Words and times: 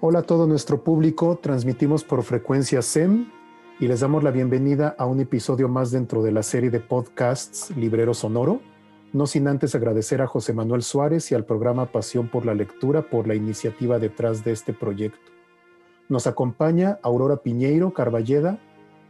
Hola 0.00 0.20
a 0.20 0.22
todo 0.22 0.46
nuestro 0.46 0.84
público, 0.84 1.38
transmitimos 1.42 2.04
por 2.04 2.22
frecuencia 2.22 2.80
SEM 2.80 3.28
y 3.80 3.88
les 3.88 4.00
damos 4.00 4.22
la 4.22 4.30
bienvenida 4.30 4.94
a 4.98 5.04
un 5.06 5.20
episodio 5.20 5.68
más 5.68 5.90
dentro 5.90 6.22
de 6.22 6.30
la 6.32 6.44
serie 6.44 6.70
de 6.70 6.80
podcasts 6.80 7.76
Librero 7.76 8.14
Sonoro, 8.14 8.60
no 9.12 9.26
sin 9.26 9.48
antes 9.48 9.74
agradecer 9.74 10.22
a 10.22 10.26
José 10.26 10.52
Manuel 10.52 10.82
Suárez 10.82 11.32
y 11.32 11.34
al 11.34 11.44
programa 11.44 11.90
Pasión 11.90 12.28
por 12.28 12.46
la 12.46 12.54
Lectura 12.54 13.02
por 13.02 13.26
la 13.26 13.34
iniciativa 13.34 13.98
detrás 13.98 14.44
de 14.44 14.52
este 14.52 14.72
proyecto. 14.72 15.35
Nos 16.08 16.28
acompaña 16.28 17.00
Aurora 17.02 17.38
Piñeiro 17.38 17.92
Carballeda, 17.92 18.60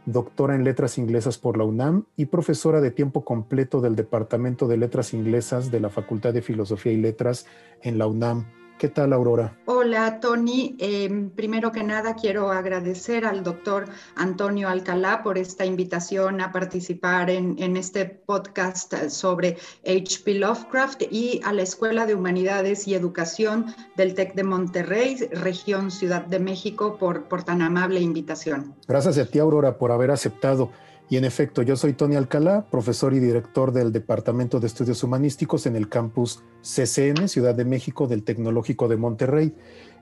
doctora 0.07 0.55
en 0.55 0.63
Letras 0.63 0.97
Inglesas 0.97 1.37
por 1.37 1.55
la 1.55 1.63
UNAM 1.63 2.05
y 2.15 2.25
profesora 2.25 2.81
de 2.81 2.89
tiempo 2.89 3.23
completo 3.23 3.81
del 3.81 3.95
Departamento 3.95 4.67
de 4.67 4.77
Letras 4.77 5.13
Inglesas 5.13 5.69
de 5.69 5.79
la 5.79 5.89
Facultad 5.89 6.33
de 6.33 6.41
Filosofía 6.41 6.93
y 6.93 6.97
Letras 6.97 7.45
en 7.83 7.99
la 7.99 8.07
UNAM. 8.07 8.47
¿Qué 8.77 8.89
tal, 8.89 9.11
Aurora? 9.11 9.57
Hola, 9.65 10.19
Tony. 10.19 10.75
Em, 10.77 11.31
primero 11.31 11.71
que 11.71 11.83
nada, 11.83 12.15
quiero 12.15 12.51
agradecer 12.51 13.25
al 13.25 13.43
doctor 13.43 13.85
Antonio 14.15 14.69
Alcalá 14.69 15.23
por 15.23 15.39
esta 15.39 15.65
invitación 15.65 16.41
a 16.41 16.51
participar 16.51 17.31
en, 17.31 17.55
en 17.57 17.75
este 17.75 18.05
podcast 18.05 18.93
sobre 19.09 19.57
H.P. 19.83 20.35
Lovecraft 20.35 21.03
y 21.09 21.41
a 21.43 21.53
la 21.53 21.63
Escuela 21.63 22.05
de 22.05 22.13
Humanidades 22.13 22.87
y 22.87 22.93
Educación 22.93 23.73
del 23.95 24.13
TEC 24.13 24.35
de 24.35 24.43
Monterrey, 24.43 25.17
región 25.31 25.89
Ciudad 25.89 26.25
de 26.25 26.39
México, 26.39 26.97
por, 26.99 27.23
por 27.23 27.43
tan 27.43 27.63
amable 27.63 27.99
invitación. 27.99 28.75
Gracias 28.87 29.17
a 29.17 29.25
ti, 29.25 29.39
Aurora, 29.39 29.79
por 29.79 29.91
haber 29.91 30.11
aceptado. 30.11 30.69
Y 31.09 31.15
en 31.15 31.23
efecto, 31.23 31.61
yo 31.61 31.77
soy 31.77 31.93
Tony 31.93 32.17
Alcalá, 32.17 32.69
profesor 32.69 33.13
y 33.13 33.19
director 33.19 33.71
del 33.71 33.93
Departamento 33.93 34.59
de 34.59 34.67
Estudios 34.67 35.03
Humanísticos 35.03 35.65
en 35.65 35.77
el 35.77 35.87
campus 35.87 36.43
CCM, 36.61 37.29
Ciudad 37.29 37.55
de 37.55 37.63
México, 37.63 38.07
del 38.07 38.23
Tecnológico 38.23 38.89
de 38.89 38.97
Monterrey. 38.97 39.55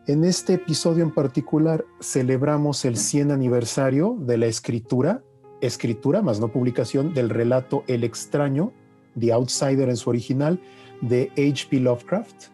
En 0.08 0.24
este 0.24 0.56
episodio 0.56 1.04
en 1.04 1.12
particular 1.12 1.86
celebramos 2.00 2.86
el 2.86 2.98
100 2.98 3.32
aniversario 3.32 4.18
de 4.20 4.38
la 4.38 4.48
escritura, 4.48 5.22
escritura 5.62 6.24
más 6.24 6.40
no 6.40 6.48
publicación, 6.48 7.14
del 7.14 7.30
relato 7.30 7.84
El 7.88 8.04
extraño, 8.04 8.74
The 9.20 9.32
Outsider 9.32 9.90
en 9.90 9.98
su 9.98 10.10
original, 10.10 10.60
de 11.02 11.32
H.P. 11.38 11.82
Lovecraft, 11.82 12.46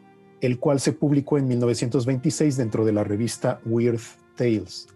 el 0.41 0.59
cual 0.59 0.81
se 0.81 0.91
publicó 0.91 1.37
en 1.37 1.47
1926 1.47 2.57
dentro 2.57 2.83
de 2.83 2.91
la 2.91 3.05
revista 3.05 3.61
Weird 3.65 4.01
Tales. 4.35 4.87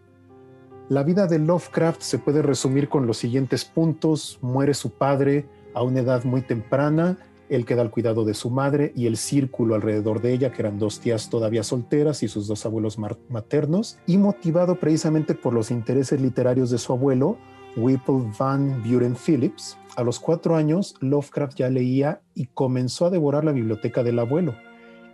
La 0.88 1.02
vida 1.02 1.26
de 1.26 1.40
Lovecraft 1.40 2.02
se 2.02 2.20
puede 2.20 2.44
resumir 2.44 2.90
con 2.90 3.08
los 3.08 3.18
siguientes 3.18 3.66
puntos. 3.66 4.38
Muere 4.42 4.76
su 4.76 4.92
padre 4.92 5.48
a 5.74 5.82
una 5.82 6.02
edad 6.02 6.24
muy 6.26 6.42
temprana, 6.42 7.18
él 7.50 7.66
queda 7.66 7.82
al 7.82 7.90
cuidado 7.90 8.24
de 8.24 8.36
su 8.36 8.52
madre 8.52 8.92
y 8.96 9.08
el 9.08 9.18
círculo 9.18 9.74
alrededor 9.74 10.22
de 10.22 10.34
ella, 10.34 10.52
que 10.52 10.62
eran 10.62 10.78
dos 10.78 11.00
tías 11.00 11.30
todavía 11.30 11.64
solteras 11.64 12.22
y 12.22 12.28
sus 12.28 12.48
dos 12.48 12.68
abuelos 12.68 13.00
maternos, 13.30 13.98
y 14.06 14.18
motivado 14.18 14.80
precisamente 14.80 15.34
por 15.34 15.54
los 15.54 15.72
intereses 15.72 16.22
literarios 16.22 16.70
de 16.70 16.78
su 16.78 16.94
abuelo, 16.94 17.38
Whipple 17.78 18.32
Van 18.38 18.84
Buren 18.84 19.16
Phillips, 19.16 19.78
a 19.96 20.04
los 20.04 20.20
cuatro 20.20 20.56
años 20.56 20.96
Lovecraft 21.02 21.58
ya 21.58 21.70
leía 21.70 22.22
y 22.36 22.46
comenzó 22.48 23.08
a 23.08 23.10
devorar 23.10 23.44
la 23.44 23.54
biblioteca 23.54 24.04
del 24.04 24.20
abuelo. 24.20 24.56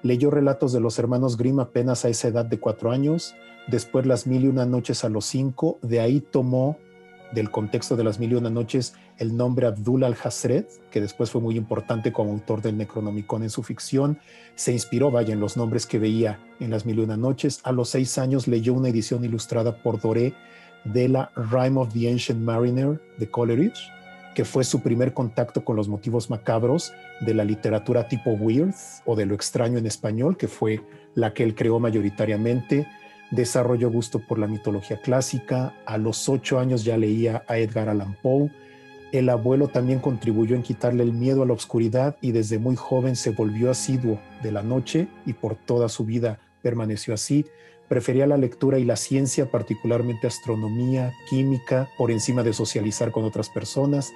Leyó 0.04 0.32
relatos 0.32 0.74
de 0.74 0.80
los 0.80 1.00
hermanos 1.00 1.38
Grimm 1.38 1.60
apenas 1.60 2.04
a 2.04 2.10
esa 2.10 2.28
edad 2.28 2.46
de 2.46 2.60
cuatro 2.60 2.92
años, 2.92 3.36
después 3.68 4.06
Las 4.06 4.28
Mil 4.28 4.44
y 4.44 4.48
Una 4.48 4.66
Noches 4.66 5.04
a 5.04 5.10
los 5.10 5.26
cinco, 5.26 5.80
de 5.82 6.00
ahí 6.00 6.22
tomó 6.22 6.78
del 7.32 7.50
contexto 7.50 7.96
de 7.96 8.04
Las 8.04 8.20
Mil 8.20 8.32
y 8.32 8.36
Una 8.36 8.50
Noches 8.50 8.94
el 9.18 9.38
nombre 9.38 9.68
Abdul 9.68 10.04
al-Hasred, 10.04 10.66
que 10.90 11.00
después 11.00 11.30
fue 11.30 11.42
muy 11.42 11.56
importante 11.56 12.12
como 12.12 12.32
autor 12.32 12.62
del 12.62 12.78
Necronomicon 12.78 13.44
en 13.44 13.50
su 13.50 13.64
ficción, 13.64 14.20
se 14.56 14.72
inspiró, 14.72 15.12
vaya, 15.12 15.34
en 15.34 15.40
los 15.40 15.58
nombres 15.58 15.86
que 15.86 16.00
veía 16.00 16.40
en 16.60 16.72
Las 16.72 16.86
Mil 16.86 17.00
y 17.00 17.02
Una 17.04 17.18
Noches. 17.18 17.62
A 17.64 17.72
los 17.72 17.90
seis 17.90 18.18
años 18.18 18.48
leyó 18.48 18.74
una 18.74 18.90
edición 18.90 19.24
ilustrada 19.24 19.82
por 19.82 20.02
Doré 20.02 20.34
de 20.84 21.08
la 21.08 21.32
Rime 21.36 21.80
of 21.80 21.94
the 21.94 22.10
Ancient 22.10 22.42
Mariner 22.42 23.00
de 23.18 23.30
Coleridge, 23.30 23.80
que 24.34 24.46
fue 24.46 24.64
su 24.64 24.82
primer 24.82 25.14
contacto 25.14 25.64
con 25.64 25.76
los 25.76 25.88
motivos 25.88 26.30
macabros 26.30 26.94
de 27.20 27.34
la 27.34 27.44
literatura 27.44 28.08
tipo 28.08 28.32
weird 28.32 28.74
o 29.06 29.16
de 29.16 29.26
lo 29.26 29.36
extraño 29.36 29.78
en 29.78 29.86
español, 29.86 30.38
que 30.38 30.48
fue 30.48 30.82
la 31.14 31.34
que 31.34 31.44
él 31.44 31.54
creó 31.54 31.80
mayoritariamente. 31.80 32.88
Desarrolló 33.32 33.90
gusto 33.90 34.20
por 34.20 34.38
la 34.38 34.48
mitología 34.48 35.02
clásica. 35.02 35.74
A 35.86 35.98
los 35.98 36.28
ocho 36.28 36.60
años 36.60 36.84
ya 36.84 36.98
leía 36.98 37.44
a 37.48 37.58
Edgar 37.58 37.88
Allan 37.88 38.16
Poe. 38.22 38.52
El 39.14 39.30
abuelo 39.30 39.70
también 39.70 40.00
contribuyó 40.00 40.56
en 40.56 40.64
quitarle 40.64 41.04
el 41.04 41.14
miedo 41.14 41.44
a 41.44 41.46
la 41.46 41.54
oscuridad 41.54 42.18
y 42.22 42.32
desde 42.32 42.60
muy 42.60 42.76
joven 42.76 43.16
se 43.16 43.32
volvió 43.32 43.72
asiduo 43.72 44.20
de 44.42 44.52
la 44.52 44.64
noche 44.64 45.08
y 45.26 45.34
por 45.34 45.56
toda 45.56 45.90
su 45.90 46.06
vida 46.06 46.40
permaneció 46.62 47.14
así. 47.14 47.46
Prefería 47.90 48.26
la 48.26 48.38
lectura 48.38 48.80
y 48.80 48.86
la 48.86 48.96
ciencia, 48.96 49.52
particularmente 49.52 50.28
astronomía, 50.28 51.14
química, 51.30 51.90
por 51.98 52.10
encima 52.10 52.42
de 52.42 52.54
socializar 52.54 53.12
con 53.12 53.26
otras 53.26 53.50
personas. 53.50 54.14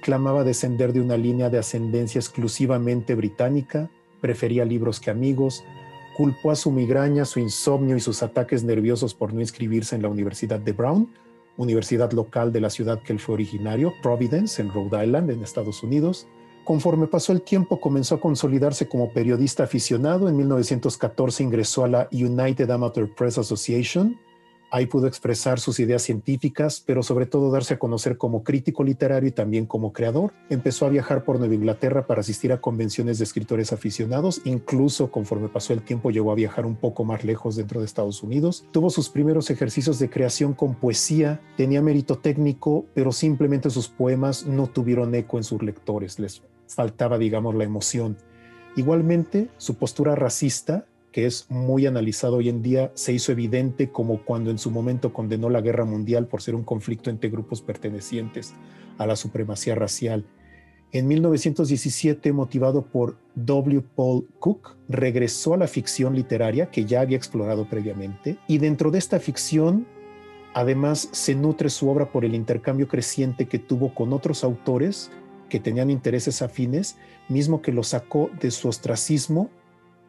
Clamaba 0.00 0.44
descender 0.44 0.92
de 0.92 1.00
una 1.00 1.16
línea 1.16 1.50
de 1.50 1.58
ascendencia 1.58 2.20
exclusivamente 2.20 3.16
británica, 3.16 3.90
prefería 4.20 4.64
libros 4.64 5.00
que 5.00 5.10
amigos, 5.10 5.64
culpó 6.16 6.50
a 6.50 6.56
su 6.56 6.70
migraña, 6.70 7.26
su 7.26 7.40
insomnio 7.40 7.94
y 7.94 8.00
sus 8.00 8.22
ataques 8.22 8.64
nerviosos 8.64 9.14
por 9.14 9.34
no 9.34 9.40
inscribirse 9.40 9.94
en 9.94 10.02
la 10.02 10.08
Universidad 10.08 10.58
de 10.58 10.72
Brown, 10.72 11.12
universidad 11.58 12.12
local 12.12 12.52
de 12.52 12.60
la 12.62 12.70
ciudad 12.70 13.02
que 13.02 13.12
él 13.12 13.20
fue 13.20 13.34
originario, 13.34 13.92
Providence, 14.02 14.62
en 14.62 14.70
Rhode 14.70 15.04
Island, 15.04 15.30
en 15.30 15.42
Estados 15.42 15.82
Unidos. 15.82 16.26
Conforme 16.64 17.06
pasó 17.06 17.32
el 17.32 17.42
tiempo, 17.42 17.80
comenzó 17.80 18.14
a 18.14 18.20
consolidarse 18.20 18.88
como 18.88 19.12
periodista 19.12 19.64
aficionado. 19.64 20.28
En 20.28 20.36
1914 20.36 21.42
ingresó 21.42 21.84
a 21.84 21.88
la 21.88 22.08
United 22.10 22.70
Amateur 22.70 23.08
Press 23.14 23.38
Association. 23.38 24.18
Ahí 24.70 24.86
pudo 24.86 25.06
expresar 25.06 25.60
sus 25.60 25.78
ideas 25.78 26.02
científicas, 26.02 26.82
pero 26.84 27.02
sobre 27.02 27.26
todo 27.26 27.50
darse 27.50 27.74
a 27.74 27.78
conocer 27.78 28.18
como 28.18 28.42
crítico 28.42 28.82
literario 28.82 29.28
y 29.28 29.32
también 29.32 29.66
como 29.66 29.92
creador. 29.92 30.32
Empezó 30.50 30.86
a 30.86 30.90
viajar 30.90 31.24
por 31.24 31.38
Nueva 31.38 31.54
Inglaterra 31.54 32.06
para 32.06 32.20
asistir 32.20 32.52
a 32.52 32.60
convenciones 32.60 33.18
de 33.18 33.24
escritores 33.24 33.72
aficionados. 33.72 34.42
Incluso 34.44 35.10
conforme 35.10 35.48
pasó 35.48 35.72
el 35.72 35.82
tiempo 35.82 36.10
llegó 36.10 36.32
a 36.32 36.34
viajar 36.34 36.66
un 36.66 36.76
poco 36.76 37.04
más 37.04 37.24
lejos 37.24 37.56
dentro 37.56 37.80
de 37.80 37.86
Estados 37.86 38.22
Unidos. 38.22 38.64
Tuvo 38.72 38.90
sus 38.90 39.08
primeros 39.08 39.50
ejercicios 39.50 39.98
de 39.98 40.10
creación 40.10 40.52
con 40.52 40.74
poesía. 40.74 41.40
Tenía 41.56 41.80
mérito 41.80 42.18
técnico, 42.18 42.86
pero 42.94 43.12
simplemente 43.12 43.70
sus 43.70 43.88
poemas 43.88 44.46
no 44.46 44.66
tuvieron 44.66 45.14
eco 45.14 45.38
en 45.38 45.44
sus 45.44 45.62
lectores. 45.62 46.18
Les 46.18 46.42
faltaba, 46.66 47.18
digamos, 47.18 47.54
la 47.54 47.64
emoción. 47.64 48.16
Igualmente, 48.76 49.48
su 49.56 49.76
postura 49.76 50.14
racista, 50.14 50.86
que 51.16 51.24
es 51.24 51.46
muy 51.48 51.86
analizado 51.86 52.36
hoy 52.36 52.50
en 52.50 52.60
día, 52.60 52.92
se 52.92 53.10
hizo 53.10 53.32
evidente 53.32 53.90
como 53.90 54.22
cuando 54.22 54.50
en 54.50 54.58
su 54.58 54.70
momento 54.70 55.14
condenó 55.14 55.48
la 55.48 55.62
guerra 55.62 55.86
mundial 55.86 56.26
por 56.26 56.42
ser 56.42 56.54
un 56.54 56.62
conflicto 56.62 57.08
entre 57.08 57.30
grupos 57.30 57.62
pertenecientes 57.62 58.52
a 58.98 59.06
la 59.06 59.16
supremacía 59.16 59.74
racial. 59.74 60.26
En 60.92 61.08
1917, 61.08 62.34
motivado 62.34 62.82
por 62.82 63.16
W. 63.34 63.80
Paul 63.96 64.28
Cook, 64.40 64.76
regresó 64.90 65.54
a 65.54 65.56
la 65.56 65.68
ficción 65.68 66.14
literaria 66.14 66.70
que 66.70 66.84
ya 66.84 67.00
había 67.00 67.16
explorado 67.16 67.66
previamente 67.66 68.36
y 68.46 68.58
dentro 68.58 68.90
de 68.90 68.98
esta 68.98 69.18
ficción 69.18 69.86
Además, 70.52 71.10
se 71.12 71.34
nutre 71.34 71.68
su 71.68 71.90
obra 71.90 72.10
por 72.12 72.24
el 72.24 72.34
intercambio 72.34 72.88
creciente 72.88 73.46
que 73.46 73.58
tuvo 73.58 73.94
con 73.94 74.14
otros 74.14 74.42
autores 74.42 75.10
que 75.50 75.60
tenían 75.60 75.90
intereses 75.90 76.40
afines, 76.40 76.96
mismo 77.28 77.60
que 77.60 77.72
lo 77.72 77.82
sacó 77.82 78.30
de 78.40 78.50
su 78.50 78.68
ostracismo, 78.68 79.50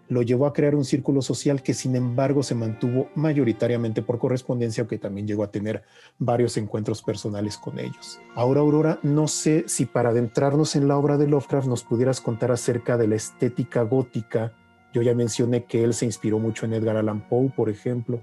lo 0.09 0.21
llevó 0.21 0.45
a 0.45 0.53
crear 0.53 0.75
un 0.75 0.85
círculo 0.85 1.21
social 1.21 1.61
que 1.61 1.73
sin 1.73 1.95
embargo 1.95 2.43
se 2.43 2.55
mantuvo 2.55 3.09
mayoritariamente 3.15 4.01
por 4.01 4.19
correspondencia, 4.19 4.81
aunque 4.81 4.97
también 4.97 5.27
llegó 5.27 5.43
a 5.43 5.51
tener 5.51 5.83
varios 6.17 6.57
encuentros 6.57 7.01
personales 7.01 7.57
con 7.57 7.79
ellos. 7.79 8.19
Ahora, 8.35 8.61
Aurora, 8.61 8.99
no 9.03 9.27
sé 9.27 9.65
si 9.67 9.85
para 9.85 10.09
adentrarnos 10.09 10.75
en 10.75 10.87
la 10.87 10.97
obra 10.97 11.17
de 11.17 11.27
Lovecraft 11.27 11.67
nos 11.67 11.83
pudieras 11.83 12.21
contar 12.21 12.51
acerca 12.51 12.97
de 12.97 13.07
la 13.07 13.15
estética 13.15 13.81
gótica. 13.83 14.53
Yo 14.93 15.01
ya 15.01 15.13
mencioné 15.13 15.65
que 15.65 15.83
él 15.83 15.93
se 15.93 16.05
inspiró 16.05 16.39
mucho 16.39 16.65
en 16.65 16.73
Edgar 16.73 16.97
Allan 16.97 17.27
Poe, 17.27 17.49
por 17.49 17.69
ejemplo. 17.69 18.21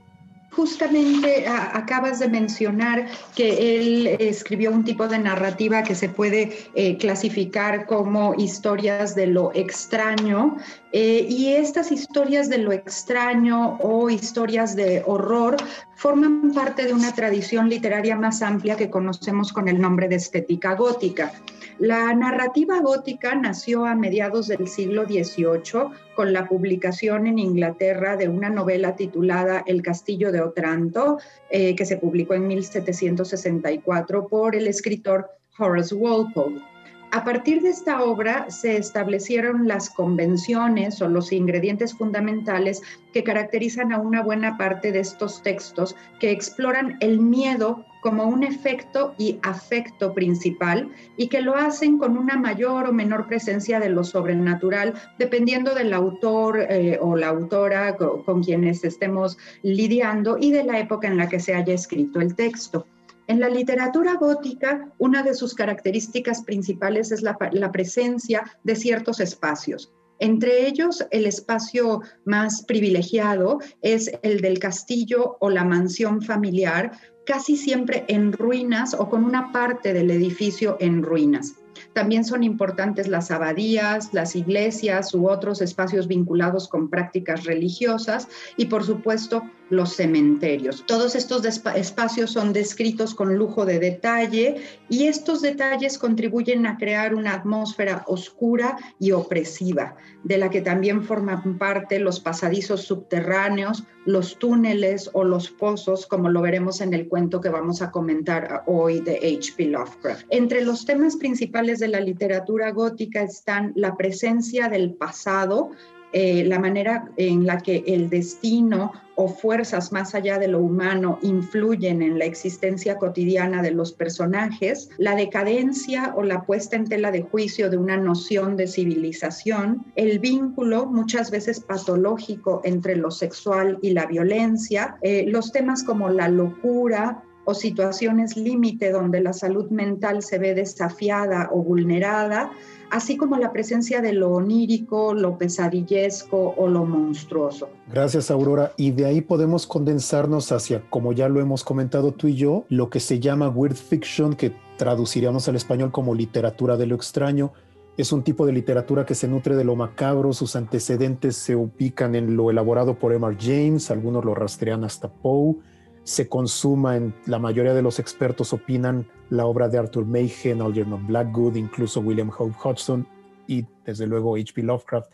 Justamente 0.56 1.46
acabas 1.48 2.20
de 2.20 2.28
mencionar 2.28 3.06
que 3.34 3.76
él 3.76 4.06
escribió 4.20 4.70
un 4.70 4.84
tipo 4.84 5.08
de 5.08 5.18
narrativa 5.18 5.82
que 5.82 5.94
se 5.94 6.08
puede 6.08 6.56
eh, 6.74 6.96
clasificar 6.96 7.86
como 7.86 8.34
historias 8.34 9.14
de 9.14 9.26
lo 9.26 9.52
extraño 9.54 10.56
eh, 10.92 11.26
y 11.28 11.54
estas 11.54 11.90
historias 11.90 12.48
de 12.48 12.58
lo 12.58 12.72
extraño 12.72 13.78
o 13.80 14.10
historias 14.10 14.76
de 14.76 15.02
horror 15.06 15.56
forman 15.96 16.52
parte 16.52 16.84
de 16.84 16.92
una 16.92 17.12
tradición 17.12 17.68
literaria 17.68 18.14
más 18.14 18.42
amplia 18.42 18.76
que 18.76 18.90
conocemos 18.90 19.52
con 19.52 19.66
el 19.66 19.80
nombre 19.80 20.08
de 20.08 20.16
estética 20.16 20.74
gótica. 20.74 21.32
La 21.78 22.14
narrativa 22.14 22.78
gótica 22.80 23.34
nació 23.34 23.84
a 23.84 23.96
mediados 23.96 24.46
del 24.46 24.68
siglo 24.68 25.06
XVIII 25.06 25.90
con 26.14 26.32
la 26.32 26.46
publicación 26.46 27.26
en 27.26 27.38
Inglaterra 27.40 28.16
de 28.16 28.28
una 28.28 28.48
novela 28.48 28.94
titulada 28.94 29.64
El 29.66 29.82
Castillo 29.82 30.30
de 30.30 30.40
Otranto, 30.40 31.18
eh, 31.50 31.74
que 31.74 31.84
se 31.84 31.96
publicó 31.96 32.34
en 32.34 32.46
1764 32.46 34.28
por 34.28 34.54
el 34.54 34.68
escritor 34.68 35.28
Horace 35.58 35.96
Walpole. 35.96 36.62
A 37.10 37.22
partir 37.22 37.62
de 37.62 37.70
esta 37.70 38.02
obra 38.02 38.50
se 38.50 38.76
establecieron 38.76 39.68
las 39.68 39.90
convenciones 39.90 41.00
o 41.00 41.08
los 41.08 41.32
ingredientes 41.32 41.94
fundamentales 41.94 42.82
que 43.12 43.22
caracterizan 43.22 43.92
a 43.92 43.98
una 43.98 44.22
buena 44.22 44.56
parte 44.56 44.90
de 44.90 45.00
estos 45.00 45.42
textos 45.42 45.94
que 46.18 46.30
exploran 46.30 46.96
el 47.00 47.20
miedo 47.20 47.84
como 48.04 48.26
un 48.26 48.42
efecto 48.42 49.14
y 49.16 49.38
afecto 49.42 50.12
principal 50.12 50.92
y 51.16 51.28
que 51.28 51.40
lo 51.40 51.56
hacen 51.56 51.96
con 51.96 52.18
una 52.18 52.36
mayor 52.36 52.86
o 52.86 52.92
menor 52.92 53.26
presencia 53.26 53.80
de 53.80 53.88
lo 53.88 54.04
sobrenatural, 54.04 54.92
dependiendo 55.18 55.74
del 55.74 55.94
autor 55.94 56.66
eh, 56.68 56.98
o 57.00 57.16
la 57.16 57.28
autora 57.28 57.96
con 57.96 58.42
quienes 58.42 58.84
estemos 58.84 59.38
lidiando 59.62 60.36
y 60.38 60.50
de 60.50 60.64
la 60.64 60.78
época 60.80 61.08
en 61.08 61.16
la 61.16 61.30
que 61.30 61.40
se 61.40 61.54
haya 61.54 61.72
escrito 61.72 62.20
el 62.20 62.34
texto. 62.34 62.86
En 63.26 63.40
la 63.40 63.48
literatura 63.48 64.16
gótica, 64.16 64.92
una 64.98 65.22
de 65.22 65.32
sus 65.32 65.54
características 65.54 66.42
principales 66.42 67.10
es 67.10 67.22
la, 67.22 67.38
presencia 67.72 68.44
de 68.64 68.76
ciertos 68.76 69.18
espacios. 69.18 69.94
Entre 70.18 70.66
ellos, 70.66 71.04
el 71.10 71.26
espacio 71.26 72.02
más 72.24 72.64
privilegiado 72.64 73.58
es 73.82 74.12
el 74.22 74.40
del 74.40 74.58
castillo 74.58 75.36
o 75.40 75.50
la 75.50 75.64
mansión 75.64 76.22
familiar, 76.22 76.92
casi 77.26 77.56
siempre 77.56 78.04
en 78.08 78.32
ruinas 78.32 78.94
o 78.94 79.08
con 79.08 79.24
una 79.24 79.50
parte 79.52 79.92
del 79.92 80.10
edificio 80.10 80.76
en 80.80 81.02
ruinas. 81.02 81.54
También 81.92 82.24
son 82.24 82.42
importantes 82.42 83.08
las 83.08 83.30
abadías, 83.30 84.12
las 84.12 84.36
iglesias 84.36 85.14
u 85.14 85.28
otros 85.28 85.60
espacios 85.60 86.06
vinculados 86.06 86.68
con 86.68 86.88
prácticas 86.88 87.44
religiosas 87.44 88.28
y 88.56 88.66
por 88.66 88.84
supuesto 88.84 89.42
los 89.70 89.94
cementerios. 89.96 90.84
Todos 90.86 91.14
estos 91.14 91.44
espacios 91.44 92.30
son 92.30 92.52
descritos 92.52 93.14
con 93.14 93.36
lujo 93.36 93.64
de 93.64 93.78
detalle 93.78 94.56
y 94.88 95.04
estos 95.04 95.42
detalles 95.42 95.98
contribuyen 95.98 96.66
a 96.66 96.76
crear 96.76 97.14
una 97.14 97.34
atmósfera 97.34 98.04
oscura 98.06 98.76
y 98.98 99.12
opresiva, 99.12 99.96
de 100.22 100.38
la 100.38 100.50
que 100.50 100.60
también 100.60 101.02
forman 101.02 101.58
parte 101.58 101.98
los 101.98 102.20
pasadizos 102.20 102.82
subterráneos, 102.82 103.84
los 104.04 104.38
túneles 104.38 105.10
o 105.12 105.24
los 105.24 105.50
pozos, 105.50 106.06
como 106.06 106.28
lo 106.28 106.42
veremos 106.42 106.80
en 106.80 106.92
el 106.92 107.08
cuento 107.08 107.40
que 107.40 107.48
vamos 107.48 107.80
a 107.80 107.90
comentar 107.90 108.62
hoy 108.66 109.00
de 109.00 109.16
H.P. 109.16 109.66
Lovecraft. 109.66 110.26
Entre 110.30 110.62
los 110.62 110.84
temas 110.84 111.16
principales 111.16 111.78
de 111.78 111.88
la 111.88 112.00
literatura 112.00 112.70
gótica 112.70 113.22
están 113.22 113.72
la 113.76 113.96
presencia 113.96 114.68
del 114.68 114.94
pasado, 114.94 115.70
eh, 116.16 116.44
la 116.44 116.60
manera 116.60 117.10
en 117.16 117.44
la 117.44 117.58
que 117.58 117.82
el 117.88 118.08
destino 118.08 118.92
o 119.16 119.26
fuerzas 119.26 119.90
más 119.90 120.14
allá 120.14 120.38
de 120.38 120.46
lo 120.46 120.60
humano 120.60 121.18
influyen 121.22 122.02
en 122.02 122.20
la 122.20 122.24
existencia 122.24 122.98
cotidiana 122.98 123.62
de 123.62 123.72
los 123.72 123.92
personajes, 123.92 124.90
la 124.96 125.16
decadencia 125.16 126.14
o 126.16 126.22
la 126.22 126.44
puesta 126.44 126.76
en 126.76 126.84
tela 126.84 127.10
de 127.10 127.22
juicio 127.22 127.68
de 127.68 127.78
una 127.78 127.96
noción 127.96 128.56
de 128.56 128.68
civilización, 128.68 129.86
el 129.96 130.20
vínculo 130.20 130.86
muchas 130.86 131.32
veces 131.32 131.58
patológico 131.58 132.60
entre 132.62 132.94
lo 132.94 133.10
sexual 133.10 133.78
y 133.82 133.90
la 133.90 134.06
violencia, 134.06 134.96
eh, 135.02 135.24
los 135.26 135.50
temas 135.50 135.82
como 135.82 136.10
la 136.10 136.28
locura, 136.28 137.24
o 137.44 137.54
situaciones 137.54 138.36
límite 138.36 138.90
donde 138.90 139.20
la 139.20 139.32
salud 139.32 139.70
mental 139.70 140.22
se 140.22 140.38
ve 140.38 140.54
desafiada 140.54 141.50
o 141.52 141.62
vulnerada, 141.62 142.52
así 142.90 143.16
como 143.16 143.36
la 143.36 143.52
presencia 143.52 144.00
de 144.00 144.12
lo 144.12 144.30
onírico, 144.30 145.14
lo 145.14 145.36
pesadillesco 145.36 146.54
o 146.56 146.68
lo 146.68 146.84
monstruoso. 146.84 147.68
Gracias, 147.90 148.30
Aurora. 148.30 148.72
Y 148.76 148.92
de 148.92 149.06
ahí 149.06 149.20
podemos 149.20 149.66
condensarnos 149.66 150.52
hacia, 150.52 150.82
como 150.90 151.12
ya 151.12 151.28
lo 151.28 151.40
hemos 151.40 151.64
comentado 151.64 152.12
tú 152.12 152.28
y 152.28 152.34
yo, 152.34 152.64
lo 152.68 152.90
que 152.90 153.00
se 153.00 153.20
llama 153.20 153.48
weird 153.48 153.76
fiction, 153.76 154.34
que 154.34 154.54
traduciríamos 154.76 155.48
al 155.48 155.56
español 155.56 155.92
como 155.92 156.14
literatura 156.14 156.76
de 156.76 156.86
lo 156.86 156.94
extraño. 156.94 157.52
Es 157.96 158.10
un 158.10 158.24
tipo 158.24 158.44
de 158.44 158.52
literatura 158.52 159.06
que 159.06 159.14
se 159.14 159.28
nutre 159.28 159.54
de 159.54 159.62
lo 159.62 159.76
macabro, 159.76 160.32
sus 160.32 160.56
antecedentes 160.56 161.36
se 161.36 161.54
ubican 161.54 162.16
en 162.16 162.36
lo 162.36 162.50
elaborado 162.50 162.98
por 162.98 163.12
Emma 163.12 163.36
James, 163.38 163.90
algunos 163.92 164.24
lo 164.24 164.34
rastrean 164.34 164.82
hasta 164.82 165.08
Poe 165.08 165.56
se 166.04 166.28
consuma 166.28 166.96
en 166.96 167.14
la 167.26 167.38
mayoría 167.38 167.74
de 167.74 167.82
los 167.82 167.98
expertos 167.98 168.52
opinan 168.52 169.06
la 169.30 169.46
obra 169.46 169.68
de 169.68 169.78
Arthur 169.78 170.04
Machen, 170.04 170.60
Algernon 170.60 171.06
Blackwood, 171.06 171.56
incluso 171.56 172.00
William 172.00 172.30
Hope 172.36 172.54
Hodgson 172.62 173.06
y 173.46 173.66
desde 173.84 174.06
luego 174.06 174.36
H.P. 174.36 174.62
Lovecraft, 174.62 175.10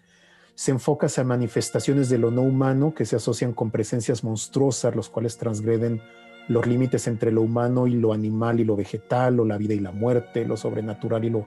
se 0.54 0.72
enfoca 0.72 1.06
a 1.16 1.24
manifestaciones 1.24 2.08
de 2.10 2.18
lo 2.18 2.30
no 2.30 2.42
humano 2.42 2.92
que 2.94 3.06
se 3.06 3.16
asocian 3.16 3.52
con 3.52 3.70
presencias 3.70 4.22
monstruosas, 4.24 4.94
los 4.94 5.08
cuales 5.08 5.38
transgreden 5.38 6.02
los 6.48 6.66
límites 6.66 7.06
entre 7.06 7.30
lo 7.30 7.42
humano 7.42 7.86
y 7.86 7.92
lo 7.92 8.12
animal 8.12 8.60
y 8.60 8.64
lo 8.64 8.76
vegetal, 8.76 9.40
o 9.40 9.44
la 9.44 9.56
vida 9.56 9.74
y 9.74 9.80
la 9.80 9.92
muerte, 9.92 10.44
lo 10.44 10.56
sobrenatural 10.56 11.24
y 11.24 11.30
lo 11.30 11.46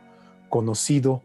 conocido, 0.50 1.22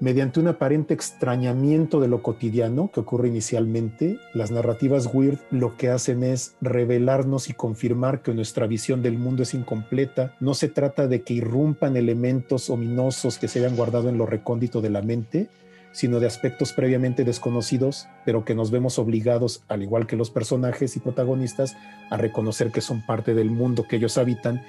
Mediante 0.00 0.40
un 0.40 0.48
aparente 0.48 0.92
extrañamiento 0.92 2.00
de 2.00 2.08
lo 2.08 2.20
cotidiano 2.20 2.90
que 2.92 2.98
ocurre 2.98 3.28
inicialmente, 3.28 4.18
las 4.34 4.50
narrativas 4.50 5.08
weird 5.12 5.38
lo 5.52 5.76
que 5.76 5.88
hacen 5.88 6.24
es 6.24 6.56
revelarnos 6.60 7.48
y 7.48 7.52
confirmar 7.52 8.20
que 8.20 8.34
nuestra 8.34 8.66
visión 8.66 9.02
del 9.02 9.18
mundo 9.18 9.44
es 9.44 9.54
incompleta. 9.54 10.34
No 10.40 10.54
se 10.54 10.68
trata 10.68 11.06
de 11.06 11.22
que 11.22 11.34
irrumpan 11.34 11.96
elementos 11.96 12.70
ominosos 12.70 13.38
que 13.38 13.46
se 13.46 13.60
hayan 13.60 13.76
guardado 13.76 14.08
en 14.08 14.18
lo 14.18 14.26
recóndito 14.26 14.80
de 14.80 14.90
la 14.90 15.00
mente, 15.00 15.48
sino 15.92 16.18
de 16.18 16.26
aspectos 16.26 16.72
previamente 16.72 17.22
desconocidos, 17.22 18.08
pero 18.26 18.44
que 18.44 18.56
nos 18.56 18.72
vemos 18.72 18.98
obligados, 18.98 19.62
al 19.68 19.84
igual 19.84 20.08
que 20.08 20.16
los 20.16 20.28
personajes 20.28 20.96
y 20.96 21.00
protagonistas, 21.00 21.76
a 22.10 22.16
reconocer 22.16 22.72
que 22.72 22.80
son 22.80 23.06
parte 23.06 23.32
del 23.32 23.52
mundo 23.52 23.86
que 23.88 23.96
ellos 23.96 24.18
habitan 24.18 24.60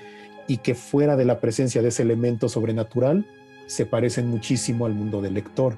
y 0.48 0.57
que 0.57 0.75
fuera 0.75 1.16
de 1.16 1.25
la 1.25 1.39
presencia 1.39 1.81
de 1.81 1.88
ese 1.88 2.04
elemento 2.04 2.48
sobrenatural 2.48 3.25
se 3.68 3.86
parecen 3.86 4.30
muchísimo 4.30 4.86
al 4.86 4.94
mundo 4.94 5.22
del 5.22 5.34
lector. 5.34 5.76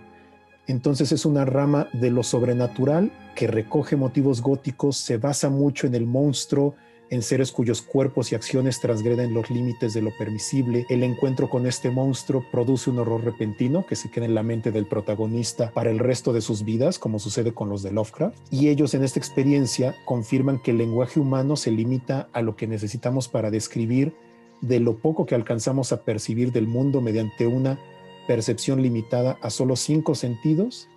Entonces 0.67 1.11
es 1.11 1.25
una 1.25 1.45
rama 1.45 1.87
de 1.93 2.11
lo 2.11 2.23
sobrenatural 2.23 3.11
que 3.35 3.47
recoge 3.47 3.95
motivos 3.95 4.41
góticos, 4.41 4.97
se 4.97 5.17
basa 5.17 5.49
mucho 5.49 5.87
en 5.87 5.95
el 5.95 6.05
monstruo, 6.05 6.75
en 7.09 7.21
seres 7.21 7.51
cuyos 7.51 7.81
cuerpos 7.81 8.31
y 8.31 8.35
acciones 8.35 8.79
transgreden 8.79 9.33
los 9.33 9.49
límites 9.49 9.93
de 9.93 10.01
lo 10.01 10.11
permisible. 10.17 10.85
El 10.89 11.03
encuentro 11.03 11.49
con 11.49 11.65
este 11.65 11.89
monstruo 11.89 12.43
produce 12.51 12.89
un 12.89 12.99
horror 12.99 13.23
repentino 13.23 13.85
que 13.85 13.95
se 13.95 14.09
queda 14.11 14.25
en 14.25 14.35
la 14.35 14.43
mente 14.43 14.71
del 14.71 14.87
protagonista 14.87 15.71
para 15.71 15.89
el 15.89 15.99
resto 15.99 16.33
de 16.33 16.41
sus 16.41 16.63
vidas, 16.63 16.99
como 16.99 17.19
sucede 17.19 17.53
con 17.53 17.69
los 17.69 17.83
de 17.83 17.91
Lovecraft. 17.91 18.37
Y 18.51 18.67
ellos 18.69 18.93
en 18.93 19.03
esta 19.03 19.19
experiencia 19.19 19.95
confirman 20.05 20.59
que 20.61 20.71
el 20.71 20.77
lenguaje 20.77 21.19
humano 21.19 21.55
se 21.55 21.71
limita 21.71 22.27
a 22.33 22.41
lo 22.41 22.55
que 22.55 22.67
necesitamos 22.67 23.27
para 23.27 23.51
describir 23.51 24.13
de 24.61 24.79
lo 24.79 24.97
poco 24.97 25.25
que 25.25 25.35
alcanzamos 25.35 25.91
a 25.91 26.03
percibir 26.03 26.51
del 26.51 26.67
mundo 26.67 27.01
mediante 27.01 27.47
una 27.47 27.79
percepción 28.27 28.81
limitada 28.81 29.37
a 29.41 29.49
solo 29.49 29.75
cinco 29.75 30.15
sentidos 30.15 30.89